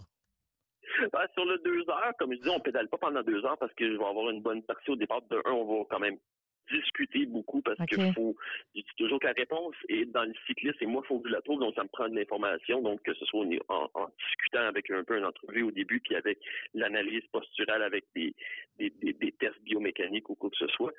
Ben, 1.13 1.27
sur 1.35 1.45
le 1.45 1.59
deux 1.59 1.89
heures, 1.89 2.13
comme 2.19 2.33
je 2.33 2.39
dis, 2.41 2.49
on 2.49 2.61
pédale 2.61 2.89
pas 2.89 2.99
pendant 2.99 3.23
deux 3.23 3.45
heures 3.45 3.59
parce 3.59 3.75
que 3.75 3.87
je 3.87 3.97
vais 3.97 4.05
avoir 4.05 4.31
une 4.31 4.43
bonne 4.43 4.63
partie 4.63 4.91
au 4.91 4.97
départ. 4.97 5.23
De 5.31 5.37
un, 5.45 5.53
on 5.53 5.79
va 5.79 5.85
quand 5.89 5.99
même 6.01 6.19
discuter 6.71 7.27
beaucoup 7.27 7.61
parce 7.63 7.79
OK. 7.81 7.89
que 7.89 8.13
faut, 8.13 8.37
je 8.75 8.81
dis 8.81 8.87
toujours 8.97 9.21
que 9.21 9.27
la 9.27 9.33
réponse 9.33 9.75
est 9.89 10.07
dans 10.07 10.25
le 10.25 10.33
cycliste 10.47 10.81
et 10.81 10.87
moi, 10.87 11.03
il 11.05 11.09
faut 11.09 11.21
que 11.21 11.29
je 11.29 11.35
la 11.35 11.43
trouve, 11.43 11.61
donc 11.61 11.75
ça 11.75 11.83
me 11.83 11.89
prend 11.89 12.09
de 12.09 12.15
l'information. 12.15 12.81
Donc, 12.81 13.03
que 13.03 13.15
ce 13.15 13.25
soit 13.27 13.45
en, 13.69 13.91
en 13.95 14.07
discutant 14.27 14.67
avec 14.67 14.91
un 14.91 15.05
peu 15.05 15.19
une 15.19 15.25
entrevue 15.25 15.63
au 15.63 15.71
début, 15.71 16.01
puis 16.01 16.17
avec 16.17 16.39
l'analyse 16.73 17.25
posturale 17.33 17.83
avec 17.83 18.05
des, 18.15 18.35
des, 18.79 18.91
des, 18.91 19.13
des 19.13 19.33
tests 19.33 19.61
biomécaniques 19.63 20.29
ou 20.31 20.35
quoi 20.35 20.51
que 20.51 20.57
ce 20.57 20.69
soit. 20.69 20.93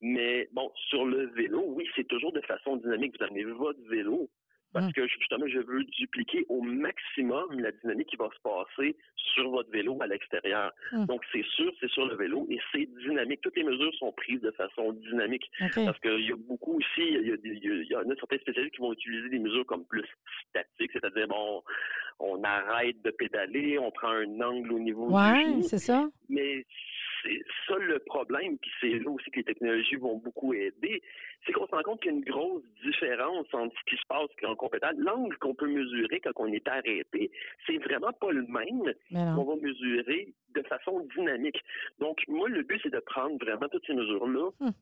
Mais 0.00 0.48
bon, 0.52 0.70
sur 0.88 1.04
le 1.06 1.26
vélo, 1.28 1.64
oui, 1.68 1.88
c'est 1.96 2.06
toujours 2.06 2.32
de 2.32 2.40
façon 2.42 2.76
dynamique. 2.76 3.16
Vous 3.18 3.24
amenez 3.24 3.44
votre 3.44 3.80
vélo 3.88 4.28
parce 4.76 4.88
Mm. 4.88 4.92
que 4.92 5.06
justement, 5.08 5.46
je 5.48 5.58
veux 5.60 5.84
dupliquer 5.84 6.44
au 6.48 6.60
maximum 6.60 7.58
la 7.60 7.72
dynamique 7.72 8.08
qui 8.08 8.16
va 8.16 8.28
se 8.36 8.40
passer 8.42 8.96
sur 9.16 9.50
votre 9.50 9.70
vélo 9.70 9.96
à 10.02 10.06
l'extérieur. 10.06 10.70
Mm. 10.92 11.06
Donc, 11.06 11.22
c'est 11.32 11.44
sûr, 11.56 11.72
c'est 11.80 11.88
sur 11.90 12.06
le 12.06 12.14
vélo 12.16 12.46
et 12.50 12.58
c'est 12.72 12.86
dynamique. 13.00 13.40
Toutes 13.42 13.56
les 13.56 13.64
mesures 13.64 13.94
sont 13.94 14.12
prises 14.12 14.40
de 14.42 14.50
façon 14.52 14.92
dynamique. 14.92 15.50
Parce 15.74 15.98
qu'il 16.00 16.20
y 16.28 16.32
a 16.32 16.36
beaucoup 16.36 16.76
aussi, 16.76 17.00
il 17.08 17.26
y, 17.26 17.32
a, 17.32 17.36
il 17.42 17.86
y 17.90 17.96
en 17.96 18.10
a 18.10 18.14
certains 18.16 18.38
spécialistes 18.38 18.74
qui 18.74 18.80
vont 18.82 18.92
utiliser 18.92 19.28
des 19.30 19.38
mesures 19.38 19.64
comme 19.66 19.84
plus 19.86 20.04
statiques, 20.50 20.92
c'est-à-dire, 20.92 21.26
bon, 21.28 21.62
on 22.18 22.42
arrête 22.44 23.00
de 23.02 23.10
pédaler, 23.10 23.78
on 23.78 23.90
prend 23.90 24.08
un 24.10 24.40
angle 24.40 24.72
au 24.72 24.78
niveau 24.78 25.08
du 25.08 25.14
Ouais, 25.14 25.42
genou, 25.44 25.62
c'est 25.62 25.78
ça. 25.78 26.08
mais 26.28 26.64
c'est 27.26 27.42
ça 27.66 27.78
le 27.78 27.98
problème, 28.00 28.58
puis 28.58 28.70
c'est 28.80 28.98
là 28.98 29.10
aussi 29.10 29.30
que 29.30 29.36
les 29.36 29.44
technologies 29.44 29.96
vont 29.96 30.16
beaucoup 30.16 30.54
aider, 30.54 31.02
c'est 31.44 31.52
qu'on 31.52 31.66
se 31.66 31.74
rend 31.74 31.82
compte 31.82 32.00
qu'il 32.00 32.12
y 32.12 32.14
a 32.14 32.18
une 32.18 32.24
grosse 32.24 32.62
différence 32.84 33.46
entre 33.52 33.74
ce 33.78 33.90
qui 33.90 33.96
se 33.96 34.06
passe 34.08 34.28
en 34.44 34.54
compétent. 34.54 34.90
L'angle 34.96 35.36
qu'on 35.38 35.54
peut 35.54 35.68
mesurer 35.68 36.20
quand 36.20 36.32
on 36.36 36.52
est 36.52 36.66
arrêté, 36.68 37.30
c'est 37.66 37.78
vraiment 37.78 38.12
pas 38.12 38.32
le 38.32 38.42
même 38.42 38.92
qu'on 39.34 39.44
va 39.44 39.56
mesurer 39.56 40.32
de 40.54 40.62
façon 40.62 41.06
dynamique. 41.16 41.62
Donc, 41.98 42.22
moi, 42.28 42.48
le 42.48 42.62
but, 42.62 42.80
c'est 42.82 42.92
de 42.92 43.00
prendre 43.00 43.36
vraiment 43.44 43.68
toutes 43.68 43.86
ces 43.86 43.94
mesures-là, 43.94 44.50
hum 44.60 44.72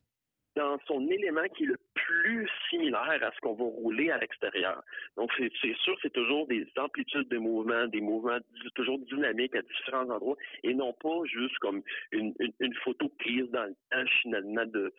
dans 0.55 0.77
son 0.87 1.07
élément 1.09 1.47
qui 1.55 1.63
est 1.63 1.67
le 1.67 1.77
plus 1.93 2.49
similaire 2.69 3.19
à 3.21 3.31
ce 3.31 3.39
qu'on 3.41 3.53
va 3.53 3.65
rouler 3.65 4.09
à 4.09 4.17
l'extérieur. 4.17 4.81
Donc, 5.17 5.31
c'est 5.37 5.75
sûr, 5.77 5.97
c'est 6.01 6.13
toujours 6.13 6.47
des 6.47 6.65
amplitudes 6.77 7.27
de 7.29 7.37
mouvement, 7.37 7.87
des 7.87 8.01
mouvements 8.01 8.39
toujours 8.75 8.99
dynamiques 8.99 9.55
à 9.55 9.61
différents 9.61 10.09
endroits, 10.09 10.37
et 10.63 10.73
non 10.73 10.93
pas 10.93 11.23
juste 11.25 11.57
comme 11.59 11.81
une, 12.11 12.33
photo 12.83 13.09
prise 13.19 13.49
dans 13.51 13.65
le 13.65 13.75
temps, 13.91 14.09
finalement, 14.21 14.65
de, 14.65 14.93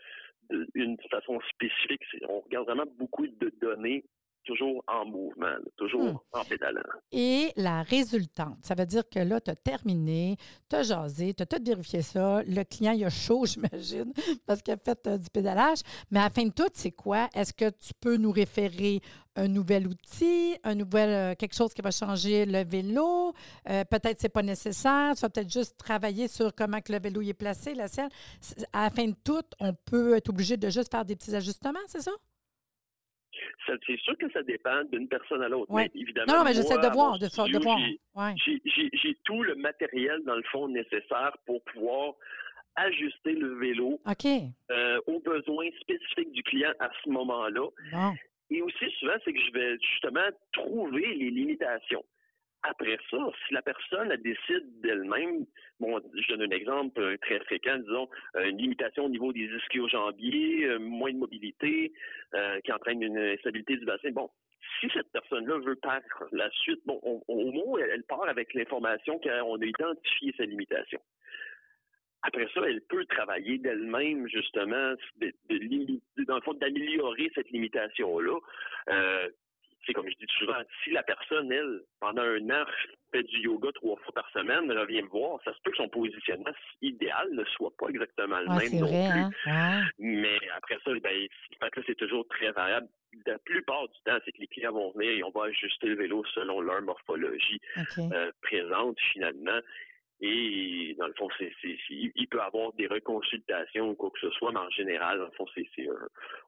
d'une 0.75 0.97
façon 1.11 1.41
spécifique. 1.53 2.03
On 2.29 2.41
regarde 2.41 2.67
vraiment 2.67 2.91
beaucoup 2.99 3.27
de 3.27 3.53
données 3.61 4.05
toujours 4.47 4.83
en 4.87 5.05
mouvement, 5.05 5.57
toujours 5.77 6.13
hmm. 6.13 6.19
en 6.33 6.45
pédalant. 6.45 6.81
Et 7.13 7.53
la 7.57 7.83
résultante, 7.83 8.57
ça 8.63 8.75
veut 8.75 8.87
dire 8.87 9.03
que 9.09 9.19
là, 9.19 9.41
tu 9.41 9.51
as 9.51 9.57
terminé, 9.57 10.37
tu 10.71 10.77
as 10.77 10.85
jasé, 10.85 11.35
tu 11.35 11.43
as 11.43 11.47
tout 11.47 11.63
vérifié 11.63 12.01
ça. 12.01 12.43
Le 12.45 12.63
client, 12.63 12.93
il 12.93 13.05
a 13.05 13.11
chaud, 13.11 13.45
j'imagine, 13.47 14.13
parce 14.47 14.63
qu'il 14.63 14.73
a 14.73 14.79
fait 14.79 15.07
euh, 15.07 15.19
du 15.19 15.29
pédalage. 15.29 15.81
Mais 16.11 16.21
à 16.21 16.25
la 16.25 16.31
fin 16.31 16.45
de 16.45 16.53
tout, 16.53 16.69
c'est 16.73 16.93
quoi? 16.93 17.29
Est-ce 17.35 17.53
que 17.53 17.69
tu 17.71 17.93
peux 18.01 18.17
nous 18.17 18.31
référer 18.31 19.01
un 19.35 19.49
nouvel 19.49 19.87
outil, 19.87 20.57
un 20.65 20.75
nouvel, 20.75 21.11
euh, 21.11 21.35
quelque 21.35 21.55
chose 21.55 21.75
qui 21.75 21.83
va 21.83 21.91
changer 21.91 22.47
le 22.47 22.65
vélo? 22.65 23.35
Euh, 23.69 23.85
peut-être 23.85 24.15
que 24.15 24.21
ce 24.21 24.27
n'est 24.27 24.31
pas 24.31 24.43
nécessaire. 24.43 25.15
Tu 25.15 25.21
vas 25.21 25.29
peut-être 25.29 25.53
juste 25.53 25.77
travailler 25.77 26.29
sur 26.29 26.55
comment 26.55 26.81
que 26.81 26.93
le 26.93 27.01
vélo 27.01 27.21
est 27.21 27.35
placé, 27.35 27.75
la 27.75 27.89
selle. 27.89 28.09
À 28.73 28.85
la 28.85 28.91
fin 28.91 29.07
de 29.07 29.17
tout, 29.25 29.45
on 29.61 29.75
peut 29.75 30.17
être 30.17 30.31
obligé 30.31 30.57
de 30.57 30.71
juste 30.71 30.91
faire 30.91 31.05
des 31.05 31.17
petits 31.17 31.35
ajustements, 31.35 31.81
c'est 31.89 32.03
ça? 32.03 32.13
C'est 33.67 33.99
sûr 34.01 34.17
que 34.19 34.31
ça 34.33 34.43
dépend 34.43 34.85
d'une 34.93 35.09
personne 35.09 35.43
à 35.43 35.49
l'autre. 35.49 35.73
Mais 35.73 35.91
évidemment, 35.95 36.39
non, 36.39 36.45
mais 36.45 36.55
j'essaie 36.55 36.77
de 36.79 36.93
voir, 36.93 37.19
de, 37.19 37.27
de 37.27 37.59
voir. 37.63 37.79
J'ai 38.37 39.15
tout 39.25 39.43
le 39.43 39.55
matériel, 39.57 40.21
dans 40.25 40.37
le 40.37 40.43
fond, 40.45 40.69
nécessaire 40.69 41.37
pour 41.47 41.63
pouvoir 41.65 42.15
ajuster 42.77 43.33
le 43.33 43.55
vélo 43.59 43.99
euh, 44.71 45.01
aux 45.07 45.21
besoins 45.21 45.67
spécifiques 45.81 46.31
du 46.33 46.43
client 46.43 46.73
à 46.79 46.91
ce 47.03 47.09
moment-là. 47.11 47.69
Et 48.51 48.63
aussi, 48.63 48.85
souvent, 49.01 49.15
c'est 49.25 49.33
que 49.33 49.41
je 49.41 49.53
vais 49.53 49.79
justement 49.81 50.29
trouver 50.53 51.15
les 51.15 51.31
limitations. 51.31 52.05
Après 52.69 52.99
ça, 53.11 53.19
si 53.47 53.55
la 53.55 53.63
personne 53.63 54.09
décide 54.17 54.81
d'elle-même, 54.81 55.47
bon, 55.79 56.01
je 56.15 56.35
donne 56.35 56.51
un 56.53 56.57
exemple 56.57 57.01
euh, 57.01 57.17
très 57.19 57.39
fréquent, 57.41 57.77
disons, 57.79 58.09
euh, 58.35 58.47
une 58.47 58.59
limitation 58.59 59.05
au 59.05 59.09
niveau 59.09 59.33
des 59.33 59.45
ischio-jambiers, 59.45 60.65
euh, 60.65 60.79
moins 60.79 61.13
de 61.13 61.19
mobilité, 61.19 61.93
qui 62.65 62.73
entraîne 62.73 63.03
une 63.03 63.17
instabilité 63.17 63.77
du 63.77 63.85
bassin. 63.87 64.11
Bon, 64.11 64.29
si 64.81 64.89
cette 64.93 65.11
personne-là 65.13 65.59
veut 65.59 65.77
par 65.77 66.01
la 66.33 66.51
suite, 66.51 66.81
bon, 66.85 67.01
au 67.03 67.53
moins, 67.53 67.81
elle, 67.81 68.03
part 68.03 68.29
avec 68.29 68.53
l'information 68.53 69.19
qu'on 69.21 69.61
a 69.61 69.65
identifié 69.65 70.35
sa 70.37 70.45
limitation. 70.45 71.01
Après 72.23 72.47
ça, 72.53 72.61
elle 72.67 72.83
peut 72.83 73.07
travailler 73.07 73.59
d'elle-même, 73.59 74.29
justement, 74.29 74.95
dans 75.21 76.35
le 76.35 76.41
fond, 76.43 76.55
d'améliorer 76.55 77.31
cette 77.35 77.51
limitation-là 77.51 78.39
c'est 79.87 79.93
comme 79.93 80.09
je 80.09 80.15
dis 80.15 80.33
souvent, 80.39 80.59
si 80.83 80.91
la 80.91 81.03
personne, 81.03 81.51
elle, 81.53 81.83
pendant 82.01 82.23
un 82.23 82.51
an, 82.51 82.65
fait 83.13 83.23
du 83.23 83.41
yoga 83.41 83.71
trois 83.73 83.97
fois 83.97 84.15
par 84.15 84.31
semaine, 84.31 84.71
elle 84.71 84.79
revient 84.79 85.03
me 85.03 85.09
voir, 85.09 85.39
ça 85.45 85.53
se 85.53 85.59
peut 85.63 85.71
que 85.71 85.77
son 85.77 85.89
positionnement 85.89 86.51
idéal 86.83 87.29
ne 87.33 87.45
soit 87.45 87.73
pas 87.79 87.89
exactement 87.89 88.39
le 88.41 88.49
même 88.49 88.81
non 88.81 88.89
plus. 88.89 89.51
Hein? 89.51 89.83
Mais 89.99 90.39
après 90.57 90.79
ça, 90.85 90.91
ben, 91.03 91.29
c'est 91.87 91.97
toujours 91.97 92.27
très 92.29 92.51
variable. 92.53 92.89
La 93.27 93.39
plupart 93.39 93.89
du 93.89 93.99
temps, 94.05 94.19
c'est 94.25 94.33
que 94.33 94.41
les 94.41 94.47
clients 94.47 94.73
vont 94.73 94.93
venir 94.93 95.11
et 95.11 95.25
on 95.25 95.31
va 95.31 95.45
ajuster 95.45 95.87
le 95.87 95.97
vélo 95.97 96.23
selon 96.35 96.61
leur 96.61 96.83
morphologie 96.83 97.61
euh, 97.99 98.31
présente 98.43 98.99
finalement. 99.13 99.61
Et 100.21 100.95
dans 100.99 101.07
le 101.07 101.15
fond, 101.15 101.29
c'est, 101.39 101.53
il 101.89 102.27
peut 102.29 102.41
avoir 102.41 102.73
des 102.73 102.87
reconsultations 102.87 103.91
ou 103.91 103.95
quoi 103.95 104.11
que 104.11 104.21
ce 104.21 104.31
soit, 104.31 104.51
mais 104.51 104.61
en 104.61 104.71
général, 104.71 105.19
dans 105.19 105.27
le 105.27 105.31
fond, 105.33 105.45
c'est, 105.55 105.67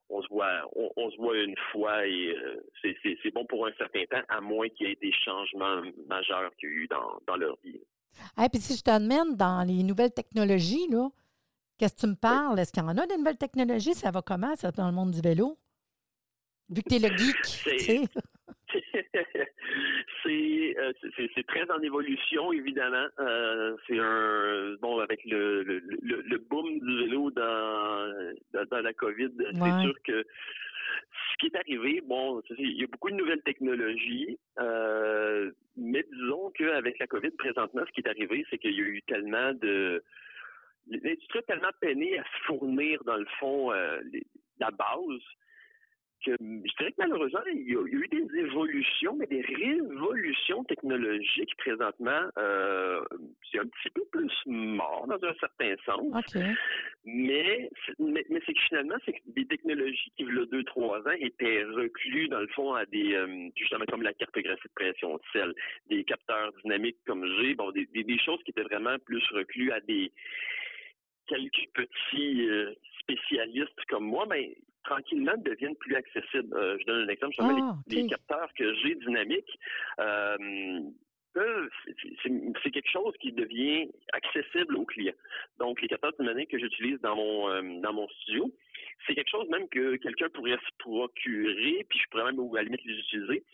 on 0.09 0.23
se 0.23 0.29
voit, 0.29 0.63
on, 0.75 1.11
se 1.11 1.17
voit 1.19 1.37
une 1.37 1.57
fois 1.71 2.07
et 2.07 2.35
euh, 2.35 2.63
c'est, 2.83 3.31
bon 3.35 3.45
pour 3.45 3.67
un 3.67 3.73
certain 3.77 4.05
temps, 4.07 4.23
à 4.29 4.41
moins 4.41 4.69
qu'il 4.71 4.89
y 4.89 4.93
ait 4.93 4.99
des 5.03 5.13
changements 5.13 5.83
majeurs 6.07 6.51
qu'il 6.57 6.71
y 6.71 6.73
a 6.73 6.75
eu 6.77 6.89
dans, 6.89 7.21
dans 7.27 7.37
leur 7.37 7.59
vie. 7.63 7.81
Et 8.43 8.49
puis 8.49 8.61
si 8.61 8.77
je 8.77 8.83
t'amène 8.83 9.37
dans 9.37 9.63
les 9.67 9.83
nouvelles 9.83 10.13
technologies, 10.13 10.89
là, 10.89 11.11
qu'est-ce 11.77 11.95
que 11.95 12.01
tu 12.01 12.07
me 12.07 12.17
parles? 12.17 12.59
Est-ce 12.59 12.73
qu'il 12.73 12.83
y 12.83 12.87
en 12.87 12.97
a 12.97 13.07
des 13.07 13.19
nouvelles 13.19 13.37
technologies? 13.37 13.95
Ça 13.95 14.11
va 14.11 14.23
comment, 14.23 14.57
ça, 14.57 14.71
dans 14.71 14.87
le 14.87 14.95
monde 14.95 15.11
du 15.11 15.21
vélo? 15.21 15.59
Vu 16.71 16.83
que 16.83 16.89
tu 16.89 16.97
es 16.97 17.09
le 17.09 17.17
geek, 17.17 18.09
Euh, 20.31 20.93
c'est 21.35 21.47
très 21.47 21.71
en 21.71 21.81
évolution, 21.81 22.53
évidemment. 22.53 23.07
Euh, 23.19 23.77
c'est 23.87 23.99
un 23.99 24.75
bon 24.81 24.99
avec 24.99 25.25
le, 25.25 25.63
le, 25.63 25.81
le, 26.03 26.39
boom 26.39 26.79
du 26.81 26.99
vélo 27.01 27.31
dans, 27.31 28.35
dans, 28.71 28.81
la 28.81 28.93
COVID, 28.93 29.31
c'est 29.39 29.81
sûr 29.83 29.95
que 30.05 30.25
ce 30.25 31.37
qui 31.39 31.47
est 31.47 31.57
arrivé, 31.57 32.03
bon, 32.05 32.43
il 32.59 32.81
y 32.81 32.85
a 32.85 32.87
beaucoup 32.87 33.11
de 33.11 33.17
nouvelles 33.17 33.43
technologies, 33.43 34.39
euh, 34.59 35.51
mais 35.77 36.05
disons 36.13 36.51
qu'avec 36.51 36.99
la 36.99 37.07
COVID 37.07 37.31
présentement, 37.31 37.83
ce 37.87 37.93
qui 37.93 38.01
est 38.01 38.09
arrivé, 38.09 38.45
c'est 38.51 38.59
qu'il 38.59 38.73
y 38.73 38.81
a 38.81 38.85
eu 38.85 39.03
tellement 39.03 39.53
de 39.55 40.03
l'industrie 40.91 41.39
a 41.41 41.43
tellement 41.43 41.73
peiné 41.81 42.19
à 42.19 42.25
se 42.25 42.47
fournir 42.47 43.05
dans 43.05 43.17
le 43.17 43.27
fond 43.39 43.71
la 44.61 44.71
base 44.71 45.21
que 46.25 46.37
je 46.41 46.77
dirais 46.79 46.93
que 46.93 46.97
malheureusement, 46.99 47.41
il 47.53 47.71
y, 47.71 47.77
a, 47.77 47.83
eu 47.87 48.09
des 48.09 48.39
évolutions, 48.39 49.17
mais 49.17 49.27
des 49.27 49.43
révolutions 49.43 50.65
technologiques 50.65 51.57
présentement. 51.57 52.23
Euh, 52.39 53.01
c'est 53.51 53.59
un 53.59 53.67
petit 53.67 53.91
peu 53.95 54.05
plus 54.11 54.33
mort 54.47 55.07
dans 55.07 55.23
un 55.27 55.35
certain 55.41 55.75
sens. 55.85 56.37
Mais, 57.05 57.71
mais, 57.99 58.25
c'est 58.47 58.53
que 58.53 58.61
finalement, 58.69 58.97
c'est 59.05 59.13
que 59.13 59.23
des 59.27 59.47
technologies 59.47 60.13
qui, 60.17 60.25
il 60.25 60.35
y 60.35 60.39
a 60.39 60.47
deux, 60.47 60.65
trois 60.65 60.99
ans, 61.01 61.17
étaient 61.19 61.65
reclues, 61.65 62.29
dans 62.29 62.41
le 62.41 62.49
fond, 62.49 62.75
à 62.75 62.85
des, 62.87 63.15
euh, 63.15 63.49
justement, 63.57 63.85
comme 63.89 64.03
la 64.03 64.13
cartographie 64.15 64.69
de 64.69 64.75
pression 64.75 65.17
de 65.17 65.23
sel, 65.33 65.55
des 65.89 66.05
capteurs 66.05 66.53
dynamiques 66.63 66.99
comme 67.07 67.25
j'ai, 67.39 67.55
bon, 67.55 67.71
des, 67.71 67.87
des, 67.87 68.19
choses 68.19 68.43
qui 68.45 68.51
étaient 68.51 68.63
vraiment 68.63 68.97
plus 69.05 69.25
reclues 69.33 69.73
à 69.73 69.81
des 69.81 70.13
quelques 71.27 71.69
petits 71.75 72.49
euh, 72.49 72.75
spécialistes 73.01 73.85
comme 73.89 74.05
moi, 74.05 74.27
mais 74.29 74.57
tranquillement 74.89 75.37
deviennent 75.39 75.77
plus 75.77 75.95
accessibles. 75.95 76.55
Euh, 76.55 76.77
je 76.81 76.87
donne 76.87 77.05
un 77.05 77.09
exemple. 77.09 77.35
Ah, 77.39 77.75
les, 77.89 78.07
capteurs 78.07 78.51
que 78.57 78.75
j'ai 78.77 78.95
dynamiques, 78.95 79.59
euh, 80.01 80.69
c'est 81.35 82.71
quelque 82.71 82.91
chose 82.91 83.15
qui 83.21 83.33
devient 83.33 83.89
accessible 84.13 84.77
aux 84.77 84.87
clients. 84.87 85.21
Donc, 85.59 85.81
les 85.81 85.89
capteurs 85.89 86.13
dynamiques 86.19 86.51
que 86.51 86.59
j'utilise 86.59 87.01
dans 87.01 87.15
mon 87.15 87.51
euh, 87.51 87.81
dans 87.81 87.93
mon 87.93 88.09
studio, 88.09 88.51
c'est 89.07 89.15
quelque 89.15 89.31
chose 89.31 89.49
même 89.49 89.69
que 89.69 89.97
quelqu'un 89.97 90.29
pourrait 90.31 90.59
se 90.59 90.77
procurer, 90.79 91.87
puis 91.89 91.99
je 91.99 92.09
pourrais 92.11 92.33
même 92.33 92.41
à 92.41 92.57
la 92.57 92.63
limite 92.63 92.85
les 92.85 92.95
utiliser 92.95 93.45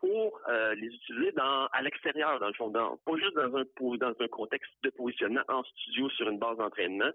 pour 0.00 0.40
les 0.76 0.88
utiliser 0.88 1.30
dans 1.30 1.68
à 1.72 1.80
l'extérieur, 1.80 2.40
dans 2.40 2.48
le 2.48 2.54
fond, 2.54 2.70
dans, 2.70 2.96
pas 3.06 3.16
juste 3.16 3.36
dans 3.36 3.56
un 3.56 3.64
dans 3.98 4.14
un 4.18 4.28
contexte 4.28 4.72
de 4.82 4.90
positionnement 4.90 5.44
en 5.46 5.62
studio 5.62 6.10
sur 6.10 6.28
une 6.28 6.40
base 6.40 6.58
d'entraînement, 6.58 7.12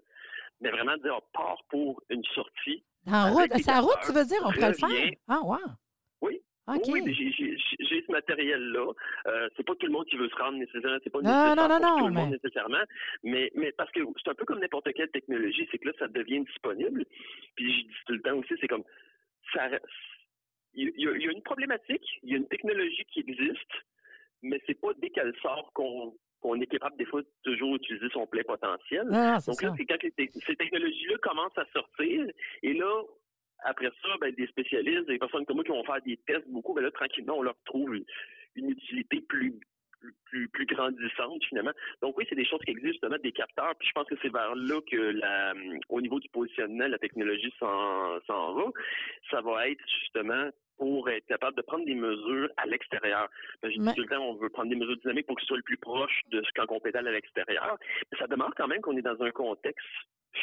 mais 0.62 0.70
vraiment 0.70 0.96
dire 0.96 1.20
part 1.34 1.62
pour 1.68 2.02
une 2.08 2.24
sortie 2.34 2.82
en 3.14 3.32
route, 3.32 3.50
c'est 3.56 3.72
en 3.72 3.82
route, 3.82 3.98
tu 4.04 4.12
veux 4.12 4.24
dire, 4.24 4.38
on 4.44 4.52
peut 4.52 4.66
le 4.66 4.74
faire? 4.74 5.10
Ah, 5.28 5.40
wow. 5.42 5.56
Oui. 6.20 6.40
Oui, 6.68 7.02
mais 7.02 7.14
j'ai 7.14 8.04
ce 8.06 8.12
matériel-là. 8.12 8.92
Euh, 9.26 9.48
c'est 9.56 9.64
pas 9.64 9.74
tout 9.76 9.86
le 9.86 9.92
monde 9.92 10.04
qui 10.06 10.16
veut 10.16 10.28
se 10.28 10.36
rendre 10.36 10.58
nécessairement. 10.58 10.98
C'est 11.02 11.10
pas 11.10 11.22
non, 11.22 11.56
non, 11.56 11.68
non, 11.68 11.78
pour 11.78 11.98
tout 11.98 12.06
le 12.08 12.12
monde 12.12 12.30
nécessairement. 12.32 12.84
Mais, 13.22 13.50
mais 13.54 13.72
parce 13.72 13.90
que 13.90 14.00
c'est 14.22 14.30
un 14.30 14.34
peu 14.34 14.44
comme 14.44 14.60
n'importe 14.60 14.92
quelle 14.92 15.10
technologie, 15.10 15.66
c'est 15.70 15.78
que 15.78 15.88
là, 15.88 15.94
ça 15.98 16.08
devient 16.08 16.44
disponible. 16.44 17.04
Puis 17.54 17.72
je 17.72 17.86
dis 17.86 17.94
tout 18.06 18.12
le 18.12 18.20
temps 18.20 18.36
aussi, 18.36 18.54
c'est 18.60 18.68
comme 18.68 18.84
ça. 19.54 19.68
Il 20.74 20.92
y, 20.96 21.08
a, 21.08 21.32
une 21.32 21.42
problématique, 21.42 22.06
il 22.22 22.30
y 22.30 22.34
a 22.34 22.36
une 22.36 22.48
technologie 22.48 23.04
qui 23.12 23.20
existe, 23.20 23.72
mais 24.42 24.60
c'est 24.66 24.78
pas 24.78 24.92
dès 24.98 25.10
qu'elle 25.10 25.34
sort 25.40 25.72
qu'on 25.72 26.14
qu'on 26.40 26.60
est 26.60 26.66
capable 26.66 26.96
des 26.96 27.04
fois 27.04 27.22
toujours 27.42 27.76
utiliser 27.76 28.08
son 28.12 28.26
plein 28.26 28.42
potentiel. 28.42 29.06
Ah, 29.12 29.38
Donc 29.46 29.62
là, 29.62 29.74
c'est 29.76 29.86
quand 29.86 29.96
ces 30.00 30.56
technologies-là 30.56 31.16
commencent 31.22 31.58
à 31.58 31.66
sortir, 31.72 32.26
et 32.62 32.74
là, 32.74 33.02
après 33.64 33.90
ça, 34.02 34.08
ben, 34.20 34.32
des 34.34 34.46
spécialistes, 34.46 35.06
des 35.06 35.18
personnes 35.18 35.44
comme 35.44 35.56
moi 35.56 35.64
qui 35.64 35.70
vont 35.70 35.84
faire 35.84 36.02
des 36.02 36.16
tests 36.26 36.48
beaucoup, 36.48 36.74
ben 36.74 36.82
là, 36.82 36.90
tranquillement, 36.90 37.38
on 37.38 37.42
leur 37.42 37.56
trouve 37.64 37.94
une, 37.94 38.70
utilité 38.70 39.20
plus 39.20 39.58
plus, 40.26 40.48
plus 40.48 40.66
grandissante 40.66 41.44
finalement. 41.48 41.72
Donc 42.02 42.16
oui, 42.16 42.24
c'est 42.28 42.36
des 42.36 42.44
choses 42.44 42.60
qui 42.64 42.70
existent 42.70 42.92
justement, 42.92 43.16
des 43.20 43.32
capteurs. 43.32 43.74
Puis 43.80 43.88
je 43.88 43.92
pense 43.92 44.06
que 44.06 44.14
c'est 44.22 44.32
vers 44.32 44.54
là 44.54 44.80
que 44.88 44.96
la, 44.96 45.54
au 45.88 46.00
niveau 46.00 46.20
du 46.20 46.28
positionnement, 46.28 46.86
la 46.86 46.98
technologie 46.98 47.52
s'en 47.58 48.20
va. 48.28 48.64
Ça 49.28 49.40
va 49.40 49.68
être 49.68 49.82
justement 50.00 50.50
pour 50.78 51.10
être 51.10 51.26
capable 51.26 51.56
de 51.56 51.62
prendre 51.62 51.84
des 51.84 51.94
mesures 51.94 52.48
à 52.56 52.66
l'extérieur. 52.66 53.28
Je 53.62 53.68
dis 53.68 53.94
tout 53.94 54.02
le 54.02 54.08
temps, 54.08 54.22
on 54.22 54.34
veut 54.34 54.48
prendre 54.48 54.70
des 54.70 54.76
mesures 54.76 54.96
dynamiques 54.98 55.26
pour 55.26 55.36
que 55.36 55.42
ce 55.42 55.48
soit 55.48 55.56
le 55.56 55.62
plus 55.62 55.76
proche 55.76 56.22
de 56.30 56.42
ce 56.42 56.64
qu'on 56.64 56.80
pédale 56.80 57.08
à 57.08 57.12
l'extérieur. 57.12 57.76
Mais 58.10 58.18
ça 58.18 58.26
demande 58.26 58.52
quand 58.56 58.68
même 58.68 58.80
qu'on 58.80 58.96
est 58.96 59.02
dans 59.02 59.20
un 59.22 59.30
contexte 59.30 59.86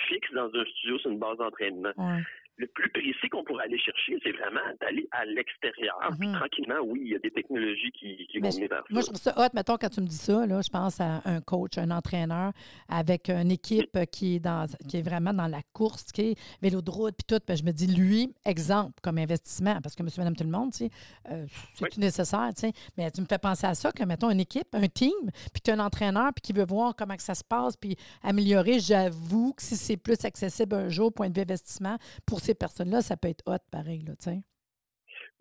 fixe 0.08 0.32
dans 0.34 0.54
un 0.54 0.66
studio 0.66 1.00
sur 1.00 1.12
une 1.12 1.20
base 1.20 1.38
d'entraînement. 1.38 1.94
Ouais. 1.98 2.22
Le 2.58 2.68
plus 2.68 2.90
précis 2.90 3.28
qu'on 3.30 3.44
pourrait 3.44 3.66
aller 3.66 3.78
chercher, 3.78 4.18
c'est 4.24 4.32
vraiment 4.32 4.62
d'aller 4.80 5.08
à 5.12 5.26
l'extérieur. 5.26 5.98
Puis 6.18 6.28
Mhm. 6.28 6.36
tranquillement, 6.36 6.80
oui, 6.86 7.02
il 7.04 7.12
y 7.12 7.16
a 7.16 7.20
des 7.20 7.32
technologies 7.32 7.92
qui, 7.92 8.28
vont 8.40 8.50
venir 8.50 8.70
vers 8.70 8.84
Moi, 8.90 9.02
je 9.02 9.08
trouve 9.08 9.20
ça 9.20 9.34
hot. 9.38 9.50
Mettons, 9.54 9.78
quand 9.78 9.90
tu 9.90 10.02
me 10.02 10.08
dis 10.08 10.16
ça, 10.18 10.46
là, 10.46 10.62
je 10.62 10.70
pense 10.70 11.02
à 11.02 11.22
un 11.26 11.42
coach, 11.42 11.78
un 11.78 11.92
entraîneur 11.92 12.54
avec 12.88 13.30
une 13.30 13.52
équipe 13.52 13.98
qui 14.12 14.36
est, 14.36 14.40
dans, 14.40 14.66
qui 14.88 14.98
est 14.98 15.02
vraiment 15.02 15.34
dans 15.34 15.48
la 15.48 15.62
course, 15.74 16.12
qui 16.12 16.22
est 16.22 16.36
vélo 16.62 16.82
de 16.82 16.90
route, 16.90 17.16
puis 17.16 17.26
tout. 17.28 17.44
Puis 17.46 17.58
je 17.58 17.64
me 17.64 17.72
dis, 17.72 17.88
lui, 17.88 18.34
exemple 18.46 18.94
comme 19.02 19.18
investissement, 19.18 19.80
parce 19.82 19.96
que 19.96 20.04
monsieur, 20.04 20.22
madame, 20.22 20.36
tout 20.36 20.44
le 20.44 20.50
monde, 20.50 20.72
tu 20.72 20.86
sais, 20.86 20.90
euh, 21.32 21.46
c'est-tu 21.74 22.00
nécessaire, 22.00 22.50
tu 22.56 22.62
sais. 22.62 22.74
Mais 22.98 23.12
tu 23.12 23.22
me 23.22 23.26
fais 23.26 23.38
penser 23.38 23.68
à 23.68 23.76
ça, 23.76 23.92
que, 23.92 24.04
mettons, 24.04 24.30
une 24.30 24.40
équipe, 24.40 24.68
un 24.74 24.88
team, 24.88 25.12
puis 25.52 25.62
tu 25.64 25.72
as 25.72 25.74
un 25.74 25.80
entraîneur, 25.80 26.32
puis 26.34 26.42
qui 26.42 26.54
veut 26.54 26.66
voir 26.66 26.96
comment 26.96 27.16
que 27.16 27.24
ça 27.24 27.36
se 27.36 27.44
passe, 27.44 27.76
puis 27.76 27.96
améliorer. 28.24 28.80
J'avoue 28.80 29.54
que 29.54 29.62
si 29.62 29.76
c'est 29.76 29.98
plus 29.98 30.24
accessible 30.24 30.76
un 30.76 30.90
jour, 30.90 31.12
point 31.14 31.30
de 31.30 31.36
vue 31.36 31.42
investissement, 31.42 31.98
pour 32.26 32.40
ces 32.46 32.56
personnes-là, 32.56 33.02
ça 33.02 33.18
peut 33.18 33.28
être 33.30 33.44
hot, 33.48 33.64
pareil, 33.72 34.04
là, 34.08 34.14
tu 34.16 34.30
sais. 34.30 34.38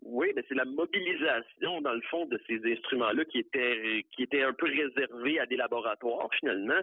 Oui, 0.07 0.29
mais 0.37 0.45
c'est 0.49 0.55
la 0.55 0.67
mobilisation, 0.67 1.81
dans 1.81 1.95
le 1.95 2.03
fond, 2.11 2.27
de 2.27 2.39
ces 2.47 2.61
instruments-là 2.73 3.25
qui 3.25 3.39
étaient 3.39 4.05
qui 4.13 4.23
étaient 4.25 4.43
un 4.43 4.53
peu 4.53 4.67
réservés 4.67 5.39
à 5.41 5.47
des 5.47 5.57
laboratoires, 5.57 6.29
finalement, 6.39 6.81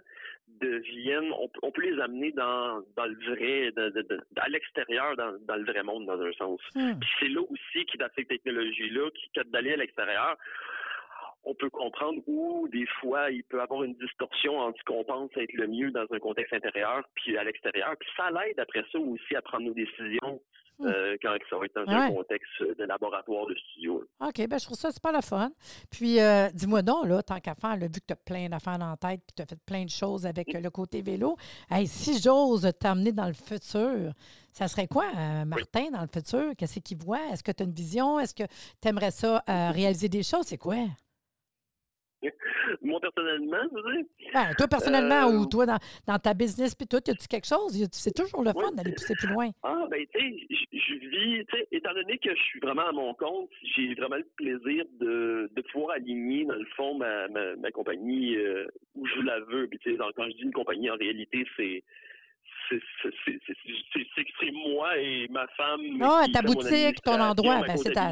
deviennent, 0.60 1.32
on, 1.40 1.48
peut- 1.48 1.60
on 1.62 1.72
peut 1.72 1.84
les 1.84 2.00
amener 2.02 2.32
dans, 2.32 2.82
dans 2.96 3.06
le 3.06 3.16
vrai, 3.30 3.72
de- 3.74 3.90
de- 3.90 4.02
de- 4.02 4.22
à 4.38 4.50
l'extérieur, 4.50 5.16
dans, 5.18 5.38
dans 5.46 5.56
le 5.56 5.66
vrai 5.66 5.84
monde, 5.84 6.06
dans 6.08 6.20
un 6.20 6.32
sens. 6.34 6.60
Hmm. 6.76 6.98
Puis 7.00 7.10
c'est 7.20 7.30
là 7.30 7.42
aussi 7.42 7.86
qui, 7.86 7.98
dans 7.98 8.10
ces 8.16 8.26
technologies-là, 8.26 9.10
qui, 9.12 9.30
d'aller 9.52 9.74
à 9.74 9.78
l'extérieur, 9.78 10.36
on 11.44 11.56
peut 11.56 11.70
comprendre 11.70 12.22
où, 12.28 12.68
des 12.72 12.86
fois, 13.00 13.32
il 13.32 13.44
peut 13.44 13.62
avoir 13.62 13.84
une 13.84 13.96
distorsion 13.96 14.60
entre 14.60 14.78
ce 14.80 14.84
qu'on 14.84 15.04
pense 15.04 15.30
être 15.36 15.54
le 15.54 15.68
mieux 15.68 15.92
dans 15.92 16.06
un 16.12 16.20
contexte 16.20 16.54
intérieur 16.54 17.04
puis 17.16 17.38
à 17.38 17.44
l'extérieur. 17.44 17.96
Puis 18.00 18.10
ça 18.16 18.30
l'aide 18.30 18.60
après 18.60 18.84
ça 18.92 19.00
aussi 19.00 19.36
à 19.36 19.42
prendre 19.42 19.66
nos 19.66 19.74
décisions 19.74 20.40
euh, 20.82 21.16
quand 21.22 21.36
ça 21.50 21.58
va 21.58 21.66
être 21.66 21.76
dans 21.76 21.92
un 21.92 22.10
contexte 22.10 22.62
de 22.62 22.84
laboratoire 22.84 23.46
de 23.48 23.56
studio. 23.56 24.04
OK, 24.20 24.48
ben 24.48 24.60
je 24.60 24.66
trouve 24.66 24.78
ça 24.78 24.92
super 24.92 25.12
le 25.12 25.22
fun. 25.22 25.52
Puis, 25.90 26.20
euh, 26.20 26.50
dis-moi 26.54 26.82
donc, 26.82 27.06
là, 27.08 27.22
tant 27.22 27.40
qu'à 27.40 27.56
faire, 27.56 27.78
là, 27.78 27.86
vu 27.86 28.00
que 28.02 28.06
tu 28.08 28.14
as 28.14 28.16
plein 28.16 28.50
d'affaires 28.50 28.80
dans 28.80 28.90
la 28.90 28.98
tête 28.98 29.22
puis 29.28 29.34
tu 29.36 29.42
as 29.42 29.46
fait 29.46 29.60
plein 29.66 29.84
de 29.84 29.90
choses 29.90 30.26
avec 30.26 30.54
euh, 30.56 30.60
le 30.60 30.70
côté 30.70 31.02
vélo, 31.02 31.38
hey, 31.70 31.88
si 31.88 32.20
j'ose 32.20 32.70
t'amener 32.80 33.12
dans 33.12 33.28
le 33.28 33.34
futur, 33.34 34.14
ça 34.52 34.68
serait 34.68 34.88
quoi, 34.88 35.06
euh, 35.16 35.46
Martin, 35.46 35.92
dans 35.92 36.02
le 36.02 36.08
futur? 36.12 36.54
Qu'est-ce 36.58 36.80
qu'il 36.80 36.98
voit? 36.98 37.22
Est-ce 37.32 37.44
que 37.44 37.52
tu 37.52 37.64
as 37.64 37.66
une 37.66 37.74
vision? 37.74 38.20
Est-ce 38.20 38.34
que 38.34 38.44
tu 38.82 38.88
aimerais 38.88 39.12
ça 39.12 39.44
réaliser 39.48 40.10
des 40.10 40.24
choses? 40.24 40.46
C'est 40.46 40.58
quoi? 40.58 40.78
Moi, 42.82 43.00
personnellement, 43.00 43.58
veux 43.72 43.94
dire, 43.94 44.06
Ben, 44.34 44.54
toi, 44.58 44.68
personnellement, 44.68 45.30
Euh, 45.30 45.38
ou 45.40 45.46
toi, 45.46 45.66
dans, 45.66 45.78
dans 46.08 46.20
ta 46.20 46.34
business, 46.34 46.76
puis 46.76 46.88
tout, 46.88 47.00
y 47.08 47.12
a-tu 47.12 47.28
quelque 47.28 47.48
chose? 47.48 47.78
C'est 47.92 48.16
toujours 48.16 48.44
le 48.44 48.52
fun 48.52 48.70
Ouais. 48.70 48.76
d'aller 48.76 48.92
pousser 48.94 49.16
plus 49.16 49.28
loin. 49.28 49.50
Ah, 49.64 49.86
ben, 49.90 50.06
tu 50.14 50.20
sais, 50.20 50.46
je- 50.50 50.94
vis, 51.10 51.46
tu 51.46 51.58
sais, 51.58 51.68
étant 51.72 51.94
donné 51.94 52.18
que 52.20 52.34
je 52.36 52.42
suis 52.42 52.60
vraiment 52.60 52.88
à 52.88 52.92
mon 52.92 53.14
compte, 53.16 53.50
j'ai 53.76 53.94
vraiment 53.96 54.18
le 54.18 54.28
plaisir 54.36 54.86
de, 55.00 55.50
de 55.56 55.62
pouvoir 55.72 55.96
aligner, 55.96 56.46
dans 56.46 56.56
le 56.56 56.66
fond, 56.76 56.96
ma, 56.96 57.28
ma, 57.30 57.56
ma 57.56 57.72
compagnie 57.72 58.36
euh, 58.38 58.68
où 58.96 59.06
je 59.08 59.22
la 59.22 59.40
veux. 59.42 59.68
Puis, 59.68 59.80
tu 59.80 59.92
sais, 59.92 59.98
quand 60.16 60.26
je 60.30 60.36
dis 60.38 60.44
une 60.44 60.54
compagnie, 60.54 60.90
en 60.90 60.96
réalité, 60.96 61.46
c'est. 61.58 61.84
C'est- 63.26 64.52
moi 64.52 64.98
et 64.98 65.28
ma 65.30 65.48
femme. 65.50 65.82
Ah, 66.02 66.24
qui 66.26 66.32
ta 66.32 66.42
boutique, 66.42 67.02
ton 67.04 67.20
endroit, 67.20 67.62
ben, 67.66 67.78
c'est 67.78 67.92
ta-. 67.92 68.12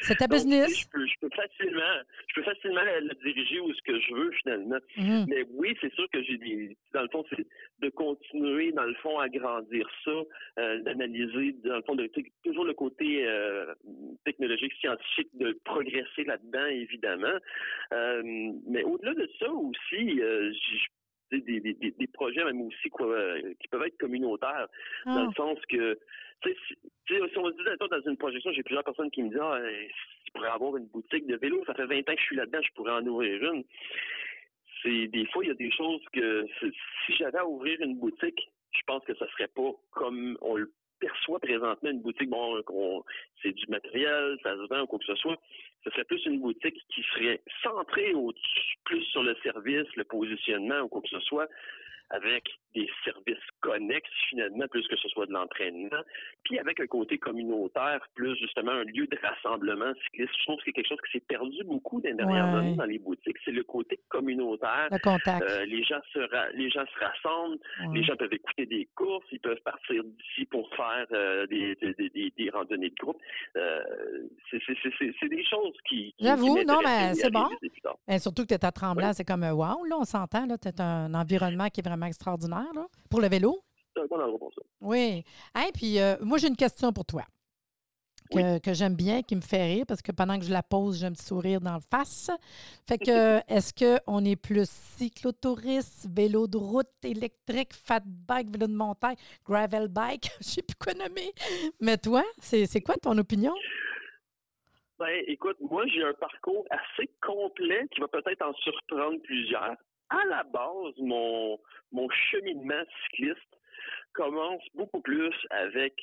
C'est 0.00 0.16
ta 0.16 0.26
Donc, 0.26 0.36
business. 0.36 0.80
Je 0.80 0.88
peux, 0.88 1.06
je 1.06 1.14
peux 1.20 1.28
facilement, 1.34 2.02
je 2.28 2.34
peux 2.34 2.42
facilement 2.42 2.82
la, 2.82 3.00
la 3.00 3.14
diriger 3.14 3.60
où 3.60 3.72
ce 3.72 3.82
que 3.82 4.00
je 4.00 4.14
veux 4.14 4.30
finalement. 4.42 4.78
Mhm. 4.96 5.26
Mais 5.28 5.44
oui, 5.52 5.76
c'est 5.80 5.92
sûr 5.94 6.08
que 6.12 6.22
j'ai 6.22 6.38
des. 6.38 6.76
Dans 6.92 7.02
le 7.02 7.08
fond, 7.08 7.24
c'est 7.30 7.46
de 7.80 7.88
continuer, 7.90 8.72
dans 8.72 8.84
le 8.84 8.94
fond, 8.94 9.18
à 9.18 9.28
grandir 9.28 9.88
ça, 10.04 10.10
euh, 10.58 10.80
d'analyser, 10.82 11.56
dans 11.64 11.76
le 11.76 11.82
fond, 11.82 11.94
de, 11.94 12.10
toujours 12.44 12.64
le 12.64 12.74
côté 12.74 13.26
euh, 13.26 13.72
technologique, 14.24 14.72
scientifique, 14.80 15.28
de 15.34 15.58
progresser 15.64 16.24
là-dedans, 16.24 16.66
évidemment. 16.66 17.38
Euh, 17.92 18.22
mais 18.66 18.82
au-delà 18.82 19.14
de 19.14 19.28
ça 19.38 19.50
aussi, 19.50 20.20
sais, 20.20 20.52
des, 21.30 21.60
des, 21.60 21.74
des- 21.74 22.06
projets 22.08 22.44
même 22.44 22.60
aussi 22.62 22.88
quoi, 22.90 23.06
euh, 23.06 23.54
qui 23.60 23.68
peuvent 23.68 23.82
être 23.84 23.96
communautaires, 23.98 24.66
dans 25.06 25.16
Ah. 25.22 25.26
le 25.28 25.32
sens 25.34 25.58
que, 25.68 25.98
tu 26.42 26.50
sais, 26.50 26.56
si, 27.08 27.38
on 27.38 27.46
se 27.48 27.52
dit 27.56 27.62
dans 27.78 27.86
dans 27.86 28.02
une 28.10 28.16
projection, 28.16 28.50
j'ai 28.52 28.62
plusieurs 28.62 28.84
personnes 28.84 29.10
qui 29.10 29.22
me 29.22 29.28
disent, 29.30 29.38
ah, 29.40 29.54
euh, 29.54 29.86
je 30.26 30.32
pourrais 30.32 30.48
avoir 30.50 30.76
une 30.76 30.86
boutique 30.86 31.26
de 31.26 31.36
vélo, 31.36 31.62
ça 31.66 31.74
fait 31.74 31.86
20 31.86 31.98
ans 32.00 32.14
que 32.14 32.20
je 32.20 32.24
suis 32.24 32.36
là-dedans, 32.36 32.60
je 32.62 32.72
pourrais 32.74 32.92
en 32.92 33.06
ouvrir 33.06 33.52
une 33.52 33.64
c'est 34.82 35.08
des 35.08 35.26
fois 35.26 35.44
il 35.44 35.48
y 35.48 35.50
a 35.50 35.54
des 35.54 35.70
choses 35.70 36.00
que 36.12 36.46
si 36.60 37.12
j'avais 37.18 37.36
à 37.38 37.46
ouvrir 37.46 37.78
une 37.82 37.96
boutique, 37.98 38.50
je 38.72 38.80
pense 38.86 39.04
que 39.04 39.14
ça 39.16 39.26
serait 39.32 39.48
pas 39.48 39.72
comme 39.90 40.38
on 40.40 40.56
le 40.56 40.72
perçoit 41.00 41.40
présentement 41.40 41.90
une 41.90 42.02
boutique 42.02 42.30
bon 42.30 43.04
c'est 43.42 43.52
du 43.52 43.66
matériel, 43.68 44.36
ça 44.42 44.54
se 44.54 44.68
vend 44.68 44.82
ou 44.82 44.86
quoi 44.86 44.98
que 44.98 45.06
ce 45.06 45.16
soit. 45.16 45.38
Ce 45.84 45.90
serait 45.90 46.04
plus 46.04 46.24
une 46.26 46.40
boutique 46.40 46.76
qui 46.90 47.02
serait 47.14 47.40
centrée 47.62 48.12
au 48.14 48.32
plus 48.84 49.02
sur 49.04 49.22
le 49.22 49.34
service, 49.42 49.88
le 49.96 50.04
positionnement 50.04 50.80
ou 50.80 50.88
quoi 50.88 51.00
que 51.00 51.08
ce 51.08 51.20
soit 51.20 51.48
avec 52.10 52.50
des 52.74 52.88
services 53.04 53.44
connexes 53.60 54.08
finalement, 54.28 54.66
plus 54.68 54.86
que 54.88 54.96
ce 54.96 55.08
soit 55.08 55.26
de 55.26 55.32
l'entraînement, 55.32 56.02
puis 56.44 56.58
avec 56.58 56.80
un 56.80 56.86
côté 56.86 57.18
communautaire, 57.18 58.00
plus 58.14 58.36
justement 58.36 58.72
un 58.72 58.84
lieu 58.84 59.06
de 59.06 59.18
rassemblement 59.22 59.92
cycliste. 60.04 60.32
Je 60.38 60.44
trouve 60.44 60.56
que 60.58 60.62
c'est 60.66 60.72
quelque 60.72 60.88
chose 60.88 60.98
qui 61.06 61.18
s'est 61.18 61.24
perdu 61.26 61.62
beaucoup 61.64 62.00
dans 62.00 62.08
les 62.08 62.14
dernières 62.14 62.54
années 62.54 62.74
dans 62.76 62.84
les 62.84 62.98
boutiques, 62.98 63.36
c'est 63.44 63.50
le 63.52 63.62
côté 63.64 63.98
communautaire. 64.08 64.88
Le 64.90 64.98
contact. 64.98 65.42
Euh, 65.48 65.64
les 65.66 65.82
gens 65.84 66.00
se 66.12 66.20
les 66.56 66.70
gens 66.70 66.84
se 66.86 67.04
rassemblent, 67.04 67.58
Ouais. 67.80 67.94
les 67.98 68.02
gens 68.04 68.16
peuvent 68.16 68.32
écouter 68.32 68.66
des 68.66 68.88
courses, 68.94 69.26
ils 69.32 69.40
peuvent 69.40 69.60
partir 69.64 70.02
d'ici 70.04 70.44
pour 70.46 70.68
faire 70.74 71.06
euh, 71.12 71.46
des, 71.46 71.74
des, 71.76 72.32
des- 72.36 72.50
randonnées 72.50 72.90
de 72.90 72.94
groupe. 72.94 73.18
Euh, 73.56 73.82
c'est 74.50 74.60
c'est- 74.66 74.76
c'est- 74.82 74.92
c'est- 74.98 75.14
c'est 75.20 75.28
des 75.28 75.44
choses 75.44 75.76
qui. 75.88 76.12
qui- 76.18 76.24
J'avoue, 76.24 76.62
non, 76.66 76.80
mais 76.84 77.14
c'est 77.14 77.30
bon. 77.30 77.46
surtout 78.18 78.42
que 78.42 78.48
tu 78.48 78.54
es 78.54 78.64
à 78.64 78.72
Tremblant, 78.72 79.12
c'est 79.12 79.24
comme 79.24 79.42
wow, 79.44 79.84
là, 79.84 79.96
on 79.98 80.04
s'entend, 80.04 80.46
là, 80.46 80.56
tu 80.58 80.68
un 80.80 81.12
environnement 81.14 81.68
qui 81.68 81.80
est 81.80 81.86
vraiment 81.86 82.06
extraordinaire, 82.06 82.59
là, 82.74 82.86
pour 83.08 83.20
le 83.20 83.28
vélo? 83.28 83.62
C'est 83.94 84.02
un 84.02 84.06
bon 84.06 84.20
endroit 84.20 84.38
pour 84.38 84.54
ça. 84.54 84.62
Oui. 84.80 85.24
Hey, 85.54 85.72
puis 85.72 85.98
euh, 85.98 86.16
moi, 86.20 86.38
j'ai 86.38 86.48
une 86.48 86.56
question 86.56 86.92
pour 86.92 87.04
toi 87.04 87.24
que, 88.30 88.58
que 88.60 88.74
j'aime 88.74 88.94
bien, 88.94 89.22
qui 89.22 89.36
me 89.36 89.40
fait 89.40 89.64
rire, 89.64 89.84
parce 89.86 90.02
que 90.02 90.12
pendant 90.12 90.38
que 90.38 90.44
je 90.44 90.52
la 90.52 90.62
pose, 90.62 91.00
j'ai 91.00 91.06
un 91.06 91.12
petit 91.12 91.24
sourire 91.26 91.60
dans 91.60 91.74
le 91.74 91.80
face. 91.90 92.30
Fait 92.88 92.98
que, 92.98 93.38
est-ce 93.52 93.72
qu'on 93.74 94.24
est 94.24 94.36
plus 94.36 94.68
cyclotouriste, 94.68 96.08
vélo 96.14 96.46
de 96.46 96.56
route, 96.56 96.86
électrique, 97.02 97.74
fat 97.74 98.02
bike, 98.04 98.50
vélo 98.50 98.66
de 98.66 98.74
montagne, 98.74 99.16
gravel 99.44 99.88
bike, 99.88 100.30
je 100.40 100.44
sais 100.44 100.62
plus 100.62 100.76
quoi 100.76 100.94
nommer. 100.94 101.32
Mais 101.80 101.98
toi, 101.98 102.22
c'est 102.38 102.66
c'est 102.66 102.80
quoi 102.80 102.94
ton 102.96 103.16
opinion? 103.18 103.54
Ben, 104.98 105.24
écoute, 105.28 105.56
moi, 105.60 105.86
j'ai 105.86 106.04
un 106.04 106.12
parcours 106.12 106.66
assez 106.70 107.08
complet 107.22 107.88
qui 107.90 108.00
va 108.00 108.08
peut-être 108.08 108.42
en 108.42 108.52
surprendre 108.54 109.18
plusieurs. 109.22 109.76
À 110.10 110.24
la 110.28 110.42
base, 110.44 110.94
mon, 110.98 111.58
mon 111.92 112.08
cheminement 112.10 112.82
cycliste 113.04 113.38
commence 114.12 114.62
beaucoup 114.74 115.00
plus 115.00 115.32
avec, 115.50 115.94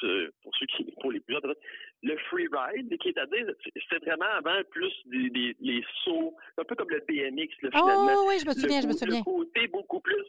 ce- 0.00 0.30
pour 0.42 0.52
ceux 0.56 0.66
qui, 0.66 0.84
pour 1.00 1.12
les 1.12 1.20
plus 1.20 1.34
jeunes, 1.36 1.54
le 2.02 2.16
free 2.28 2.48
ride, 2.52 2.98
qui 2.98 3.08
est 3.10 3.18
à 3.18 3.26
dire, 3.26 3.46
c'est 3.88 4.04
vraiment 4.04 4.26
avant 4.36 4.60
plus 4.70 4.92
des, 5.06 5.30
des- 5.30 5.56
les 5.60 5.84
sauts, 6.04 6.34
un 6.58 6.64
peu 6.64 6.74
comme 6.74 6.90
le 6.90 6.98
BMX, 7.06 7.48
là, 7.62 7.70
finalement. 7.70 8.14
Oh, 8.18 8.26
oui, 8.28 8.34
je 8.42 8.46
me 8.48 8.52
souviens, 8.54 8.78
le, 8.78 8.82
je 8.82 8.88
me 8.88 8.92
souviens. 8.92 9.18
le 9.18 9.24
côté 9.24 9.68
beaucoup 9.68 10.00
plus 10.00 10.24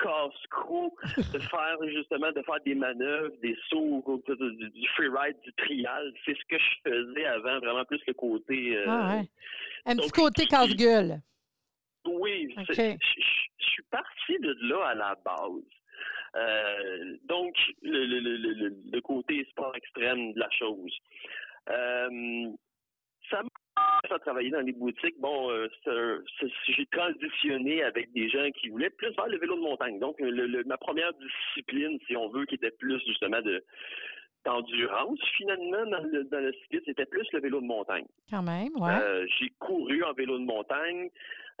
casse-cou, 0.00 0.94
de 1.32 1.38
faire 1.40 1.76
justement, 1.88 2.30
de 2.32 2.42
faire 2.42 2.60
des 2.64 2.74
manœuvres, 2.76 3.34
des 3.42 3.56
sauts, 3.68 4.22
du, 4.28 4.70
du 4.70 4.88
freeride, 4.90 5.36
du 5.42 5.52
trial. 5.54 6.12
C'est 6.24 6.34
ce 6.36 6.44
que 6.48 6.56
je 6.58 6.90
faisais 6.90 7.24
avant, 7.26 7.58
vraiment 7.58 7.84
plus 7.84 8.00
le 8.06 8.14
côté. 8.14 8.76
euh, 8.76 8.84
Ah, 8.88 9.16
ouais. 9.16 9.28
Un 9.84 9.96
petit 9.96 10.02
donc, 10.08 10.12
côté 10.12 10.46
casse-gueule. 10.46 11.20
Oui, 12.06 12.54
je, 12.56 12.96
suis 13.58 13.82
parti 13.90 14.38
de 14.40 14.56
là 14.68 14.88
à 14.88 14.94
la 14.94 15.14
base. 15.24 15.62
Euh, 16.36 17.16
donc, 17.24 17.54
le, 17.82 18.04
le, 18.04 18.20
le, 18.20 18.36
le, 18.36 18.52
le- 18.52 18.76
le 18.92 19.00
côté 19.00 19.44
sport 19.50 19.74
extrême 19.76 20.32
de 20.34 20.38
la 20.40 20.50
chose. 20.50 20.96
Euh, 21.70 22.50
ça 23.30 23.42
m'a 23.42 23.48
à 24.10 24.18
travailler 24.20 24.50
dans 24.50 24.60
les 24.60 24.72
boutiques. 24.72 25.18
Bon, 25.18 25.50
euh, 25.50 25.68
j'ai 26.66 26.86
transitionné 26.86 27.82
avec 27.82 28.12
des 28.12 28.28
gens 28.28 28.48
qui 28.52 28.68
voulaient 28.68 28.90
plus 28.90 29.12
faire 29.14 29.26
le 29.26 29.38
vélo 29.38 29.56
de 29.56 29.60
montagne. 29.60 29.98
Donc, 29.98 30.18
ma 30.66 30.76
première 30.78 31.12
discipline, 31.14 31.98
si 32.06 32.16
on 32.16 32.28
veut, 32.28 32.46
qui 32.46 32.54
était 32.54 32.70
plus 32.70 33.00
justement 33.06 33.40
de 33.42 33.62
d'endurance, 34.44 35.18
finalement, 35.36 35.84
dans 35.86 36.02
le, 36.02 36.24
dans 36.24 36.40
le 36.40 36.52
cyclisme, 36.52 36.84
c'était 36.86 37.06
plus 37.06 37.26
le 37.32 37.40
vélo 37.40 37.60
de 37.60 37.66
montagne. 37.66 38.06
Quand 38.30 38.42
même, 38.42 38.74
ouais. 38.76 38.94
Euh, 39.00 39.26
j'ai 39.38 39.50
couru 39.58 40.02
en 40.04 40.12
vélo 40.12 40.38
de 40.38 40.44
montagne. 40.44 41.10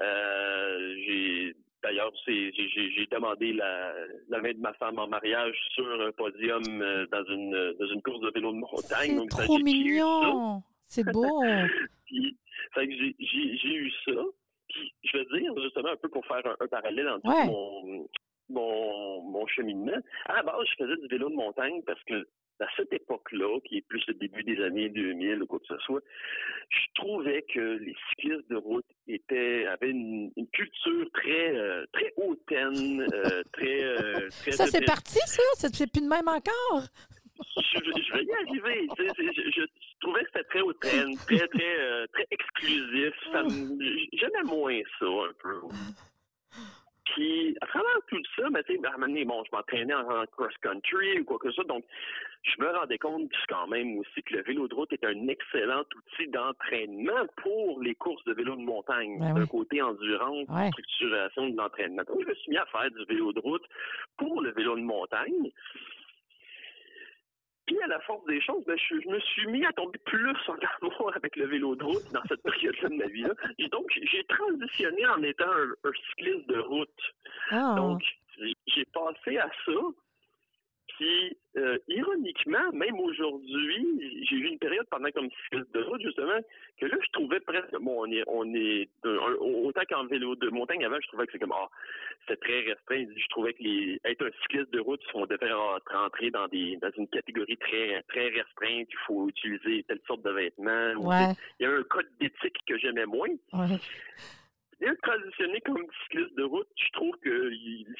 Euh, 0.00 0.94
j'ai 1.04 1.56
d'ailleurs 1.82 2.12
j'ai 2.26 3.08
demandé 3.10 3.52
la, 3.52 3.92
la, 4.28 4.40
main 4.40 4.52
de 4.52 4.58
ma 4.58 4.72
femme 4.74 4.98
en 4.98 5.06
mariage 5.06 5.56
sur 5.74 5.86
un 6.00 6.10
podium 6.12 6.62
euh, 6.82 7.06
dans 7.10 7.24
une 7.24 7.74
dans 7.78 7.86
une 7.86 8.02
course 8.02 8.20
de 8.20 8.30
vélo 8.34 8.52
de 8.52 8.58
montagne. 8.58 9.20
C'est 9.30 9.44
trop 9.44 9.58
mignon. 9.58 10.62
C'est 10.86 11.04
beau. 11.04 11.42
j'ai 12.76 13.74
eu 13.74 13.92
ça. 14.04 14.12
Puis, 14.68 14.92
je 15.02 15.16
veux 15.16 15.40
dire, 15.40 15.52
justement, 15.62 15.88
un 15.88 15.96
peu 15.96 16.08
pour 16.08 16.26
faire 16.26 16.42
un, 16.60 16.66
parallèle 16.66 17.08
entre 17.08 17.46
mon, 17.46 18.06
mon, 18.50 19.22
mon 19.22 19.46
cheminement. 19.46 19.96
À 20.26 20.36
la 20.36 20.42
base, 20.42 20.66
je 20.70 20.84
faisais 20.84 21.00
du 21.00 21.08
vélo 21.08 21.30
de 21.30 21.34
montagne 21.34 21.82
parce 21.86 22.02
que 22.04 22.26
à 22.60 22.66
cette 22.76 22.92
époque-là, 22.92 23.58
qui 23.64 23.78
est 23.78 23.86
plus 23.86 24.02
le 24.08 24.14
début 24.14 24.42
des 24.42 24.62
années 24.62 24.88
2000 24.88 25.42
ou 25.42 25.46
quoi 25.46 25.58
que 25.58 25.66
ce 25.66 25.78
soit, 25.78 26.02
je 26.68 26.86
trouvais 26.94 27.42
que 27.42 27.78
les 27.78 27.94
cyclistes 28.10 28.48
de 28.50 28.56
route 28.56 28.86
étaient 29.06 29.66
avaient 29.66 29.90
une, 29.90 30.32
culture 30.52 31.10
très 31.12 31.56
euh, 31.56 31.86
très 31.92 32.12
hautaine, 32.16 33.06
euh, 33.12 33.42
très, 33.52 33.84
euh, 33.84 34.28
très, 34.40 34.52
Ça 34.52 34.66
c'est 34.66 34.84
parti 34.84 35.18
ça, 35.26 35.68
c'est 35.70 35.90
plus 35.90 36.02
de 36.02 36.08
même 36.08 36.28
encore? 36.28 36.82
Je, 37.56 38.12
vais 38.14 38.24
y 38.24 38.32
arriver. 38.32 38.88
Je, 38.98 39.64
trouvais 40.00 40.22
que 40.22 40.30
c'était 40.32 40.48
très 40.48 40.60
hautaine, 40.60 41.16
très 41.26 41.46
très 41.48 42.06
très 42.12 42.26
exclusif. 42.30 43.14
J'aimais 44.12 44.42
moins 44.44 44.80
ça 44.98 45.06
un 45.06 45.32
peu. 45.40 45.60
Puis, 47.14 47.56
à 47.60 47.66
travers 47.66 48.00
tout 48.08 48.22
ça, 48.36 48.50
ben, 48.50 48.62
tu 48.64 48.74
sais, 48.74 48.78
bon, 48.78 49.44
je 49.44 49.56
m'entraînais 49.56 49.94
en, 49.94 50.24
cross-country 50.36 51.20
ou 51.20 51.24
quoi 51.24 51.38
que 51.38 51.48
ce 51.48 51.56
soit, 51.56 51.64
donc 51.64 51.84
je 52.42 52.62
me 52.62 52.68
rendais 52.70 52.98
compte 52.98 53.30
quand 53.48 53.66
même 53.66 53.98
aussi 53.98 54.22
que 54.22 54.34
le 54.34 54.42
vélo 54.42 54.68
de 54.68 54.74
route 54.74 54.92
est 54.92 55.04
un 55.04 55.28
excellent 55.28 55.84
outil 55.96 56.28
d'entraînement 56.28 57.26
pour 57.36 57.80
les 57.80 57.94
courses 57.94 58.24
de 58.24 58.32
vélo 58.32 58.56
de 58.56 58.62
montagne, 58.62 59.18
ben 59.18 59.34
d'un 59.34 59.46
côté 59.46 59.82
endurance, 59.82 60.46
structuration 60.68 61.48
de 61.48 61.56
l'entraînement. 61.56 62.02
Donc, 62.06 62.22
je 62.22 62.28
me 62.28 62.34
suis 62.34 62.50
mis 62.50 62.58
à 62.58 62.66
faire 62.66 62.90
du 62.90 63.04
vélo 63.06 63.32
de 63.32 63.40
route 63.40 63.64
pour 64.16 64.40
le 64.40 64.50
vélo 64.52 64.76
de 64.76 64.82
montagne. 64.82 65.50
Puis, 67.68 67.76
à 67.82 67.86
la 67.86 68.00
force 68.00 68.24
des 68.24 68.40
choses, 68.40 68.64
ben, 68.66 68.78
je, 68.78 68.94
me 69.10 69.20
suis 69.20 69.46
mis 69.48 69.64
à 69.66 69.72
tomber 69.74 69.98
plus 70.06 70.34
en 70.48 70.56
amour 70.80 71.12
avec 71.14 71.36
le 71.36 71.46
vélo 71.46 71.76
de 71.76 71.84
route 71.84 72.12
dans 72.14 72.22
cette 72.26 72.42
période-là 72.50 72.88
de 72.88 72.94
ma 72.94 73.06
vie-là. 73.06 73.34
donc, 73.70 73.86
j'ai 73.92 74.24
transitionné 74.24 75.06
en 75.06 75.22
étant 75.22 75.44
un, 75.44 75.90
cycliste 76.08 76.48
de 76.48 76.60
route. 76.60 77.00
Ah. 77.50 77.74
Donc, 77.76 78.02
j'ai 78.38 78.86
passé 78.86 79.36
à 79.36 79.50
ça. 79.66 79.72
Puis, 80.96 81.36
euh, 81.56 81.78
ironiquement, 81.88 82.72
même 82.72 82.98
aujourd'hui, 82.98 84.24
j'ai 84.28 84.36
eu 84.36 84.46
une 84.46 84.58
période 84.58 84.86
pendant 84.90 85.10
comme 85.10 85.28
cycliste 85.44 85.72
de 85.74 85.82
route, 85.82 86.00
justement, 86.02 86.38
que 86.80 86.86
là, 86.86 86.96
je 87.00 87.10
trouvais 87.12 87.40
presque, 87.40 87.76
bon, 87.80 88.06
on 88.06 88.10
est, 88.10 88.22
on 88.26 88.54
est, 88.54 88.88
autant 89.04 89.82
qu'en 89.88 90.06
vélo 90.06 90.34
de 90.34 90.48
montagne 90.50 90.84
avant, 90.84 90.98
je 91.00 91.08
trouvais 91.08 91.26
que 91.26 91.32
c'est 91.32 91.38
comme, 91.38 91.54
ah, 91.54 91.68
c'est 92.26 92.40
très 92.40 92.60
restreint. 92.60 93.04
Je 93.16 93.28
trouvais 93.30 93.52
que 93.52 93.62
les, 93.62 94.00
être 94.04 94.26
un 94.26 94.30
cycliste 94.42 94.72
de 94.72 94.80
route, 94.80 95.02
on 95.14 95.26
devait 95.26 95.52
rentrer 95.92 96.30
dans 96.30 96.48
des, 96.48 96.76
dans 96.76 96.90
une 96.96 97.08
catégorie 97.08 97.56
très, 97.58 98.02
très 98.08 98.28
restreinte. 98.28 98.88
Il 98.90 98.98
faut 99.06 99.28
utiliser 99.28 99.84
telle 99.84 100.00
sorte 100.06 100.22
de 100.22 100.30
vêtements. 100.30 101.36
Il 101.60 101.64
y 101.64 101.66
a 101.66 101.70
un 101.70 101.82
code 101.84 102.08
d'éthique 102.20 102.58
que 102.66 102.78
j'aimais 102.78 103.06
moins. 103.06 103.28
Ouais 103.52 103.78
bien 104.80 104.94
transitionné 105.02 105.60
comme 105.62 105.84
cycliste 106.04 106.34
de 106.36 106.44
route, 106.44 106.68
je 106.76 106.90
trouve 106.92 107.14
que 107.22 107.50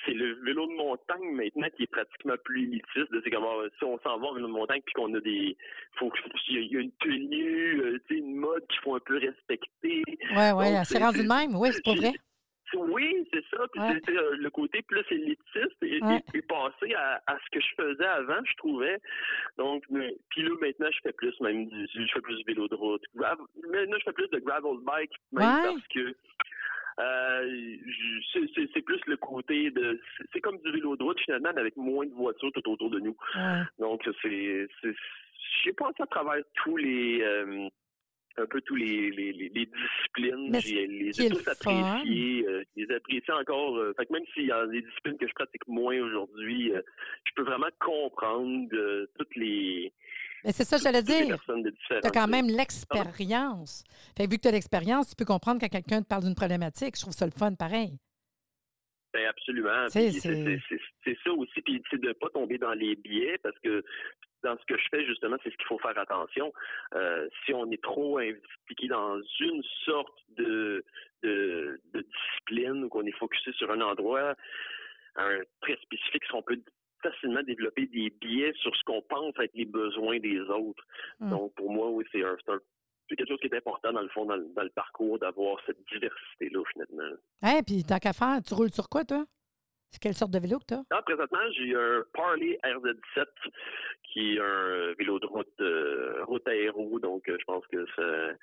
c'est 0.04 0.14
le 0.14 0.34
vélo 0.44 0.66
de 0.66 0.74
montagne 0.74 1.32
maintenant 1.32 1.68
qui 1.76 1.84
est 1.84 1.90
pratiquement 1.90 2.36
plus 2.44 2.64
élitiste. 2.64 3.08
C'est 3.24 3.30
comme 3.30 3.44
ah, 3.44 3.66
si 3.78 3.84
on 3.84 3.98
s'en 4.00 4.18
va 4.18 4.26
en 4.28 4.34
vélo 4.34 4.46
de 4.46 4.52
montagne 4.52 4.80
puis 4.84 4.94
qu'on 4.94 5.14
a 5.14 5.20
des, 5.20 5.56
faut 5.98 6.12
il 6.48 6.72
y 6.72 6.76
a 6.76 6.80
une 6.80 6.92
tenue, 7.00 7.80
euh, 7.80 7.98
une 8.10 8.36
mode 8.36 8.66
qu'il 8.68 8.80
faut 8.80 8.94
un 8.94 9.00
peu 9.00 9.18
respecter. 9.18 10.02
Ouais, 10.36 10.52
ouais, 10.52 10.84
c'est 10.84 10.98
rendu 10.98 11.22
de 11.22 11.28
même. 11.28 11.54
Oui, 11.56 11.70
c'est 11.72 11.84
pas 11.84 11.94
vrai. 11.94 12.12
Oui, 12.74 13.26
c'est 13.32 13.44
ça. 13.50 13.64
Puis 13.72 14.14
euh, 14.14 14.36
le 14.36 14.50
côté 14.50 14.82
plus 14.82 15.04
élitiste 15.10 15.82
et, 15.82 16.00
passé 16.42 16.94
à, 16.94 17.20
ce 17.26 17.50
que 17.50 17.60
je 17.60 17.74
faisais 17.76 18.04
avant, 18.04 18.40
je 18.44 18.54
trouvais. 18.56 18.98
Donc, 19.56 19.84
puis 20.30 20.42
là, 20.42 20.50
maintenant, 20.60 20.88
je 20.92 20.98
fais 21.02 21.12
plus 21.12 21.38
même 21.40 21.66
du, 21.66 21.86
je 21.86 22.12
fais 22.12 22.20
plus 22.20 22.36
du 22.36 22.44
vélo 22.44 22.68
de 22.68 22.74
route. 22.74 23.02
maintenant, 23.14 23.96
je 23.98 24.04
fais 24.04 24.12
plus 24.12 24.28
de 24.28 24.38
gravel 24.38 24.78
bike, 24.82 25.12
même 25.32 25.62
parce 25.62 25.86
que 25.88 26.00
euh, 26.00 26.14
c'est 28.32 28.82
plus 28.82 29.00
le 29.06 29.16
côté 29.16 29.70
de. 29.70 30.00
C'est 30.32 30.40
comme 30.40 30.58
du 30.58 30.72
vélo 30.72 30.96
de 30.96 31.02
route 31.02 31.20
finalement, 31.20 31.50
mais 31.54 31.60
avec 31.60 31.76
moins 31.76 32.06
de 32.06 32.14
voitures 32.14 32.52
tout 32.52 32.68
autour 32.68 32.90
de 32.90 33.00
nous. 33.00 33.16
Donc, 33.78 34.02
c'est. 34.22 34.68
J'ai 35.64 35.72
passé 35.72 36.02
à 36.02 36.06
travers 36.06 36.42
tous 36.54 36.76
les. 36.76 37.22
Euh, 37.22 37.68
un 38.40 38.46
peu 38.46 38.60
tous 38.60 38.76
les, 38.76 39.10
les, 39.10 39.32
les, 39.32 39.48
disciplines. 39.48 40.54
J'ai 40.60 40.86
les 40.86 41.22
ai 41.22 41.28
tous 41.28 41.48
appréciés. 41.48 42.46
Euh, 42.46 42.62
les 42.76 42.86
encore. 43.32 43.76
Euh, 43.76 43.92
fait 43.96 44.06
que 44.06 44.12
même 44.12 44.24
s'il 44.32 44.46
y 44.46 44.52
a 44.52 44.64
des 44.68 44.80
disciplines 44.80 45.18
que 45.18 45.26
je 45.26 45.32
pratique 45.34 45.66
moins 45.66 45.98
aujourd'hui, 45.98 46.72
je 47.24 47.32
peux 47.34 47.42
vraiment 47.42 47.66
comprendre 47.80 48.68
toutes 49.18 49.34
les 49.34 49.92
mais 50.44 50.52
c'est 50.52 50.64
ça, 50.64 50.76
j'allais 50.78 51.02
dire. 51.02 51.38
Tu 51.46 51.94
as 51.94 52.10
quand 52.10 52.28
même 52.28 52.46
l'expérience. 52.46 53.84
Fait 54.16 54.26
vu 54.26 54.36
que 54.36 54.42
tu 54.42 54.48
as 54.48 54.52
l'expérience, 54.52 55.10
tu 55.10 55.16
peux 55.16 55.24
comprendre 55.24 55.60
quand 55.60 55.68
quelqu'un 55.68 56.02
te 56.02 56.06
parle 56.08 56.24
d'une 56.24 56.34
problématique. 56.34 56.96
Je 56.96 57.02
trouve 57.02 57.14
ça 57.14 57.26
le 57.26 57.32
fun 57.32 57.54
pareil. 57.54 57.98
Ben 59.12 59.26
absolument. 59.26 59.88
C'est 59.88 60.10
ça 60.12 61.32
aussi. 61.32 61.62
Puis 61.62 61.82
c'est 61.90 62.00
de 62.00 62.08
ne 62.08 62.12
pas 62.12 62.28
tomber 62.28 62.58
dans 62.58 62.74
les 62.74 62.94
biais 62.94 63.38
parce 63.42 63.58
que 63.60 63.82
dans 64.42 64.56
ce 64.56 64.64
que 64.66 64.78
je 64.78 64.84
fais, 64.90 65.04
justement, 65.04 65.36
c'est 65.42 65.50
ce 65.50 65.56
qu'il 65.56 65.66
faut 65.66 65.78
faire 65.78 65.98
attention. 65.98 66.52
Euh, 66.94 67.28
si 67.44 67.52
on 67.52 67.70
est 67.70 67.82
trop 67.82 68.18
impliqué 68.18 68.86
dans 68.88 69.20
une 69.40 69.62
sorte 69.84 70.18
de, 70.36 70.84
de, 71.22 71.80
discipline 71.94 72.84
ou 72.84 72.88
qu'on 72.88 73.04
est 73.06 73.18
focusé 73.18 73.52
sur 73.52 73.70
un 73.70 73.80
endroit, 73.80 74.34
un 75.16 75.40
très 75.60 75.76
spécifique, 75.76 76.24
si 76.24 76.34
on 76.34 76.42
peut 76.42 76.60
facilement 77.02 77.42
développer 77.42 77.86
des 77.86 78.10
biais 78.20 78.52
sur 78.60 78.74
ce 78.74 78.82
qu'on 78.84 79.02
pense 79.02 79.34
être 79.38 79.54
les 79.54 79.64
besoins 79.64 80.18
des 80.18 80.40
autres. 80.40 80.84
Hmm. 81.20 81.30
Donc, 81.30 81.54
pour 81.54 81.70
moi, 81.70 81.90
oui, 81.90 82.04
c'est 82.12 82.22
un, 82.24 82.36
quelque 83.08 83.28
chose 83.28 83.38
qui 83.40 83.46
est 83.46 83.56
important, 83.56 83.92
dans 83.92 84.02
le 84.02 84.08
fond, 84.08 84.24
dans, 84.24 84.36
le 84.36 84.70
parcours, 84.70 85.18
d'avoir 85.18 85.58
cette 85.66 85.78
diversité-là, 85.92 86.62
finalement. 86.72 87.16
Hey, 87.42 87.62
puis 87.62 87.84
tant 87.84 87.98
qu'à 87.98 88.12
faire, 88.12 88.40
tu 88.46 88.54
roules 88.54 88.72
sur 88.72 88.88
quoi, 88.88 89.04
toi? 89.04 89.24
C'est 89.90 90.02
quelle 90.02 90.14
sorte 90.14 90.32
de 90.32 90.38
vélo 90.38 90.58
que 90.58 90.66
tu 90.68 90.74
as? 90.74 90.82
Ah, 90.90 91.00
présentement, 91.00 91.38
j'ai 91.56 91.74
un 91.74 92.04
Parley 92.12 92.58
RZ7 92.62 93.24
qui 94.02 94.34
est 94.34 94.40
un 94.40 94.92
vélo 94.98 95.18
de 95.18 95.26
route, 95.26 95.48
euh, 95.60 96.24
route 96.26 96.46
aéro. 96.46 96.98
Donc, 97.00 97.26
euh, 97.28 97.36
je 97.40 97.44
pense 97.44 97.66
que 97.68 97.86
c'est 97.96 98.36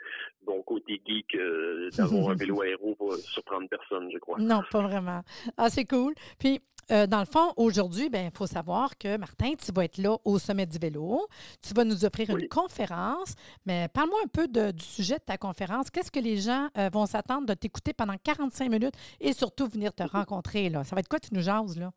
bon 0.44 0.64
côté 0.64 1.00
geek 1.06 1.36
euh, 1.36 1.90
d'avoir 1.92 2.30
un 2.30 2.36
vélo 2.36 2.62
aéro 2.62 2.96
va 3.00 3.18
surprendre 3.18 3.68
personne, 3.70 4.10
je 4.12 4.18
crois. 4.18 4.40
Non, 4.40 4.62
pas 4.72 4.82
vraiment. 4.82 5.22
Ah, 5.56 5.70
c'est 5.70 5.86
cool. 5.86 6.16
Puis, 6.40 6.62
euh, 6.92 7.08
dans 7.08 7.20
le 7.20 7.26
fond, 7.26 7.54
aujourd'hui, 7.58 8.10
ben, 8.10 8.30
il 8.32 8.38
faut 8.38 8.46
savoir 8.46 8.98
que, 8.98 9.18
Martin, 9.18 9.54
tu 9.56 9.72
vas 9.72 9.86
être 9.86 9.98
là 9.98 10.18
au 10.24 10.38
Sommet 10.38 10.66
du 10.66 10.78
vélo. 10.78 11.28
Tu 11.66 11.74
vas 11.74 11.84
nous 11.84 12.06
offrir 12.06 12.30
une 12.30 12.48
conférence. 12.48 13.36
Mais 13.66 13.88
parle-moi 13.94 14.20
un 14.24 14.28
peu 14.28 14.48
du 14.48 14.84
sujet 14.84 15.16
de 15.16 15.24
ta 15.26 15.38
conférence. 15.38 15.90
Qu'est-ce 15.90 16.12
que 16.12 16.20
les 16.20 16.38
gens 16.38 16.70
euh, 16.78 16.90
vont 16.92 17.06
s'attendre 17.06 17.48
de 17.48 17.54
t'écouter 17.54 17.94
pendant 17.94 18.16
45 18.24 18.70
minutes 18.70 18.96
et 19.20 19.34
surtout 19.34 19.68
venir 19.68 19.94
te 19.94 20.04
rencontrer? 20.04 20.70
Là? 20.70 20.84
Ça 20.84 20.96
va 20.96 21.00
être 21.00 21.10
quoi, 21.10 21.20
tu 21.20 21.34
nous 21.34 21.42
jases, 21.42 21.78
là? 21.80 21.92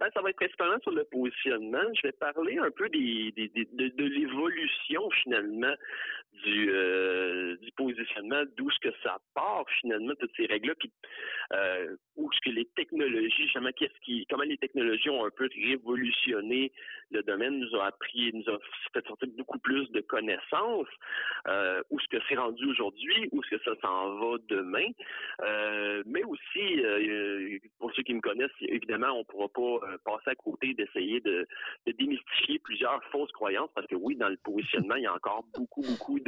Ben, 0.00 0.08
ça 0.14 0.20
va 0.20 0.30
être 0.30 0.36
principalement 0.36 0.78
sur 0.82 0.92
le 0.92 1.04
positionnement. 1.04 1.82
Je 1.94 2.08
vais 2.08 2.12
parler 2.12 2.58
un 2.58 2.70
peu 2.70 2.88
des, 2.88 3.32
de, 3.32 4.04
l'évolution 4.04 5.08
finalement 5.22 5.74
du, 6.44 6.70
euh, 6.70 7.56
du 7.56 7.72
positionnement, 7.72 8.42
d'où 8.56 8.70
ce 8.70 8.78
que 8.80 8.94
ça 9.02 9.18
part 9.34 9.64
finalement, 9.80 10.14
toutes 10.18 10.34
ces 10.36 10.46
règles-là, 10.46 10.74
puis 10.78 10.92
euh, 11.54 11.96
où 12.16 12.30
ce 12.32 12.40
que 12.44 12.50
les 12.54 12.66
technologies, 12.76 13.44
justement, 13.44 13.70
qu'est-ce 13.74 13.98
qui, 14.04 14.26
comment 14.28 14.42
les 14.42 14.58
technologies 14.58 15.08
ont 15.08 15.24
un 15.24 15.30
peu 15.30 15.48
révolutionné 15.54 16.72
le 17.10 17.22
domaine, 17.22 17.58
nous 17.58 17.74
ont 17.74 17.80
appris, 17.80 18.30
nous 18.34 18.52
ont 18.52 18.58
fait 18.92 19.06
sortir 19.06 19.28
beaucoup 19.38 19.58
plus 19.58 19.90
de 19.92 20.00
connaissances, 20.00 20.88
euh, 21.46 21.82
où 21.90 21.98
ce 22.00 22.08
que 22.08 22.22
c'est 22.28 22.34
rendu 22.34 22.66
aujourd'hui, 22.66 23.28
où 23.32 23.42
ce 23.44 23.56
que 23.56 23.62
ça 23.62 23.72
s'en 23.80 24.16
va 24.16 24.36
demain, 24.48 24.88
euh, 25.42 26.02
mais 26.04 26.22
aussi, 26.24 26.82
pour 27.78 27.94
ceux 27.94 28.02
qui 28.02 28.14
me 28.14 28.20
connaissent, 28.20 28.50
évidemment, 28.60 29.12
on 29.12 29.24
pourra 29.24 29.48
pas 29.48 29.96
passer 30.04 30.30
à 30.30 30.34
côté 30.34 30.74
d'essayer 30.74 31.20
de, 31.20 31.46
démystifier 31.86 32.58
plusieurs 32.58 33.02
fausses 33.04 33.32
croyances, 33.32 33.70
parce 33.74 33.86
que 33.86 33.94
oui, 33.94 34.16
dans 34.16 34.28
le 34.28 34.36
positionnement, 34.36 34.96
il 34.96 35.04
y 35.04 35.06
a 35.06 35.14
encore 35.14 35.44
beaucoup, 35.56 35.82
beaucoup 35.82 36.20
de, 36.20 36.27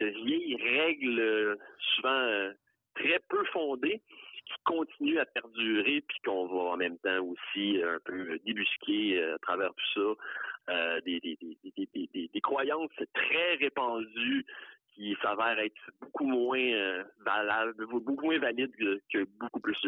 vieilles 0.00 0.56
règles, 0.56 1.20
euh, 1.20 1.56
souvent 1.94 2.10
euh, 2.10 2.52
très 2.94 3.18
peu 3.28 3.44
fondées, 3.52 4.02
qui 4.46 4.54
continuent 4.64 5.18
à 5.18 5.26
perdurer, 5.26 6.02
puis 6.06 6.18
qu'on 6.24 6.46
va 6.46 6.72
en 6.72 6.76
même 6.76 6.98
temps 6.98 7.20
aussi 7.24 7.80
un 7.82 7.98
peu 8.04 8.38
débusquer 8.44 9.22
à 9.22 9.38
travers 9.38 9.70
tout 9.74 10.16
ça 10.68 11.00
des, 11.00 11.20
des, 11.20 12.40
croyances 12.42 12.90
très 13.14 13.54
répandues 13.54 14.44
qui 14.94 15.16
s'avèrent 15.22 15.58
être 15.58 15.90
beaucoup 16.00 16.26
moins 16.26 17.04
valables, 17.24 17.86
beaucoup 17.86 18.26
moins 18.26 18.38
valides 18.38 18.76
que, 19.10 19.24
beaucoup 19.40 19.60
plus 19.60 19.78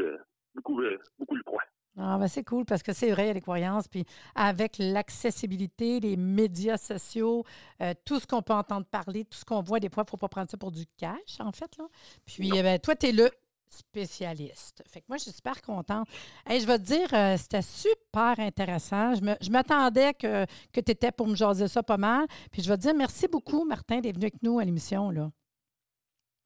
beaucoup 0.54 0.80
beaucoup 1.18 1.36
le 1.36 1.42
croient. 1.42 1.62
Ah, 1.98 2.18
ben 2.18 2.28
c'est 2.28 2.44
cool 2.44 2.66
parce 2.66 2.82
que 2.82 2.92
c'est 2.92 3.10
vrai, 3.10 3.24
il 3.24 3.26
y 3.28 3.30
a 3.30 3.34
les 3.34 3.40
croyances. 3.40 3.88
Puis 3.88 4.04
avec 4.34 4.76
l'accessibilité, 4.78 5.98
les 6.00 6.16
médias 6.16 6.76
sociaux, 6.76 7.44
euh, 7.80 7.94
tout 8.04 8.20
ce 8.20 8.26
qu'on 8.26 8.42
peut 8.42 8.52
entendre 8.52 8.86
parler, 8.86 9.24
tout 9.24 9.38
ce 9.38 9.44
qu'on 9.44 9.62
voit, 9.62 9.80
des 9.80 9.88
fois, 9.88 10.02
il 10.02 10.06
ne 10.06 10.10
faut 10.10 10.16
pas 10.18 10.28
prendre 10.28 10.50
ça 10.50 10.58
pour 10.58 10.72
du 10.72 10.84
cash, 10.98 11.40
en 11.40 11.52
fait. 11.52 11.76
Là. 11.78 11.86
Puis 12.26 12.50
eh 12.54 12.62
ben, 12.62 12.78
toi, 12.78 12.94
tu 12.96 13.06
es 13.06 13.12
le 13.12 13.30
spécialiste. 13.68 14.82
Fait 14.86 15.00
que 15.00 15.06
moi, 15.08 15.16
je 15.16 15.24
suis 15.24 15.32
super 15.32 15.60
contente. 15.62 16.06
Hey, 16.46 16.60
je 16.60 16.66
vais 16.66 16.78
te 16.78 16.84
dire, 16.84 17.08
euh, 17.12 17.36
c'était 17.36 17.62
super 17.62 18.38
intéressant. 18.38 19.14
Je 19.14 19.50
m'attendais 19.50 20.14
que, 20.14 20.44
que 20.72 20.80
tu 20.80 20.92
étais 20.92 21.12
pour 21.12 21.26
me 21.26 21.34
jaser 21.34 21.68
ça 21.68 21.82
pas 21.82 21.96
mal. 21.96 22.26
Puis 22.52 22.62
je 22.62 22.68
vais 22.68 22.76
te 22.76 22.82
dire 22.82 22.94
merci 22.94 23.26
beaucoup, 23.26 23.64
Martin, 23.64 24.00
d'être 24.00 24.16
venu 24.16 24.26
avec 24.26 24.42
nous 24.42 24.58
à 24.58 24.64
l'émission. 24.64 25.10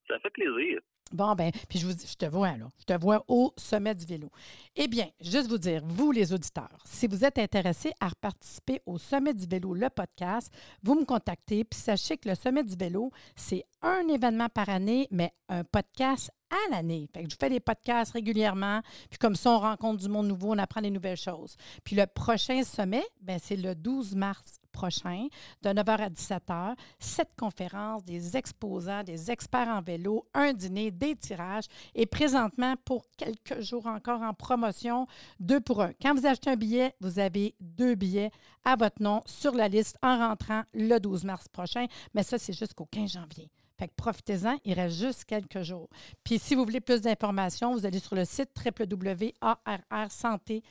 Ça 0.09 0.19
fait 0.21 0.31
plaisir. 0.31 0.81
Bon, 1.13 1.35
ben, 1.35 1.51
puis 1.69 1.79
je, 1.79 1.87
vous, 1.87 1.93
je 1.93 2.15
te 2.15 2.27
vois 2.27 2.57
là. 2.57 2.71
Je 2.79 2.85
te 2.85 3.01
vois 3.01 3.25
au 3.27 3.53
sommet 3.57 3.95
du 3.95 4.07
vélo. 4.07 4.31
Eh 4.77 4.87
bien, 4.87 5.09
juste 5.21 5.49
vous 5.49 5.59
dire, 5.59 5.83
vous 5.85 6.13
les 6.13 6.33
auditeurs, 6.33 6.79
si 6.85 7.07
vous 7.07 7.25
êtes 7.25 7.39
intéressés 7.39 7.93
à 8.01 8.11
participer 8.21 8.81
au 8.87 8.97
sommet 8.97 9.35
du 9.35 9.47
vélo, 9.47 9.75
le 9.75 9.91
podcast, 9.91 10.53
vous 10.83 10.95
me 10.95 11.05
contactez. 11.05 11.65
Puis 11.65 11.81
sachez 11.81 12.17
que 12.17 12.29
le 12.29 12.35
sommet 12.35 12.63
du 12.63 12.77
vélo, 12.77 13.11
c'est 13.35 13.65
un 13.83 14.07
événement 14.09 14.49
par 14.49 14.69
année, 14.69 15.09
mais 15.11 15.33
un 15.49 15.65
podcast 15.65 16.31
à 16.51 16.71
l'année. 16.71 17.09
Fait 17.13 17.25
que 17.25 17.31
je 17.31 17.37
fais 17.39 17.49
des 17.49 17.61
podcasts 17.61 18.13
régulièrement, 18.13 18.81
puis 19.09 19.19
comme 19.19 19.37
ça, 19.37 19.51
on 19.51 19.59
rencontre 19.59 20.03
du 20.03 20.09
monde 20.09 20.29
nouveau, 20.29 20.53
on 20.53 20.59
apprend 20.59 20.81
des 20.81 20.91
nouvelles 20.91 21.17
choses. 21.17 21.57
Puis 21.85 21.97
le 21.97 22.07
prochain 22.07 22.63
sommet, 22.63 23.05
ben, 23.21 23.39
c'est 23.43 23.57
le 23.57 23.75
12 23.75 24.15
mars 24.15 24.61
prochain, 24.71 25.27
de 25.63 25.71
9h 25.71 26.01
à 26.01 26.09
17h. 26.09 26.75
Cette 26.99 27.35
conférence, 27.37 28.05
des 28.05 28.37
exposants, 28.37 29.03
des 29.03 29.31
experts 29.31 29.69
en 29.69 29.83
vélo, 29.83 30.27
un 30.35 30.53
dîner, 30.53 30.91
des 30.91 31.17
tirages 31.17 31.67
et 31.95 32.07
présentement, 32.07 32.75
pour 32.85 33.05
quelques 33.17 33.61
jours 33.61 33.87
encore 33.87 34.23
en 34.23 34.33
promotion, 34.33 35.07
deux 35.39 35.61
pour 35.61 35.83
un. 35.83 35.93
Quand 36.01 36.15
vous 36.15 36.27
achetez 36.27 36.51
un 36.51 36.57
billet, 36.57 36.95
vous 37.01 37.19
avez 37.19 37.55
deux 37.61 37.95
billets 37.95 38.31
à 38.65 38.77
votre 38.77 39.03
nom 39.03 39.23
sur 39.27 39.55
la 39.55 39.69
liste 39.69 39.97
en 40.03 40.19
rentrant 40.19 40.63
le 40.73 40.99
12 40.99 41.25
mars 41.25 41.49
prochain, 41.49 41.87
mais 42.15 42.23
ça, 42.23 42.39
c'est 42.39 42.53
jusqu'au 42.53 42.87
15 42.87 43.13
janvier. 43.13 43.51
Fait 43.81 43.89
que 43.89 43.95
profitez-en, 43.97 44.59
il 44.67 44.75
reste 44.75 44.99
juste 44.99 45.25
quelques 45.25 45.63
jours. 45.63 45.89
Puis 46.23 46.39
si 46.39 46.55
vous 46.55 46.67
voulez 46.67 46.83
plus 46.83 47.01
d'informations, 47.01 47.73
vous 47.73 47.87
allez 47.87 47.99
sur 47.99 48.15
le 48.15 48.27
site 48.27 48.51
www.arrsanté, 48.63 50.63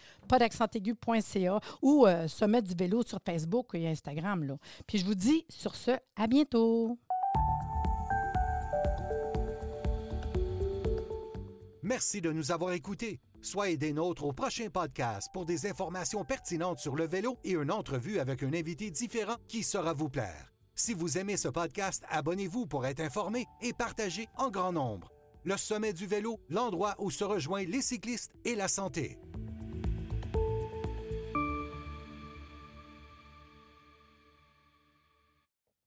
ou 1.81 2.05
euh, 2.05 2.27
Sommet 2.27 2.61
du 2.61 2.75
vélo 2.75 3.01
sur 3.01 3.17
Facebook 3.25 3.69
et 3.73 3.87
Instagram. 3.87 4.43
Là. 4.43 4.57
Puis 4.85 4.99
je 4.99 5.05
vous 5.05 5.15
dis 5.15 5.43
sur 5.49 5.73
ce, 5.73 5.97
à 6.15 6.27
bientôt. 6.27 6.99
Merci 11.81 12.21
de 12.21 12.31
nous 12.31 12.51
avoir 12.51 12.73
écoutés. 12.73 13.21
Soyez 13.41 13.77
des 13.77 13.93
nôtres 13.93 14.23
au 14.23 14.33
prochain 14.33 14.69
podcast 14.69 15.29
pour 15.33 15.47
des 15.47 15.65
informations 15.65 16.23
pertinentes 16.23 16.77
sur 16.77 16.95
le 16.95 17.07
vélo 17.07 17.39
et 17.43 17.53
une 17.53 17.71
entrevue 17.71 18.19
avec 18.19 18.43
un 18.43 18.53
invité 18.53 18.91
différent 18.91 19.37
qui 19.47 19.63
saura 19.63 19.93
vous 19.93 20.09
plaire. 20.09 20.53
Si 20.79 20.93
vous 20.93 21.17
aimez 21.17 21.35
ce 21.35 21.49
podcast, 21.49 22.05
abonnez-vous 22.07 22.65
pour 22.65 22.85
être 22.85 23.01
informé 23.01 23.47
et 23.61 23.73
partagez 23.73 24.29
en 24.37 24.49
grand 24.49 24.71
nombre. 24.71 25.11
Le 25.43 25.57
sommet 25.57 25.91
du 25.91 26.07
vélo, 26.07 26.39
l'endroit 26.47 26.95
où 26.99 27.11
se 27.11 27.25
rejoignent 27.25 27.69
les 27.69 27.81
cyclistes 27.81 28.31
et 28.45 28.55
la 28.55 28.69
santé. 28.69 29.19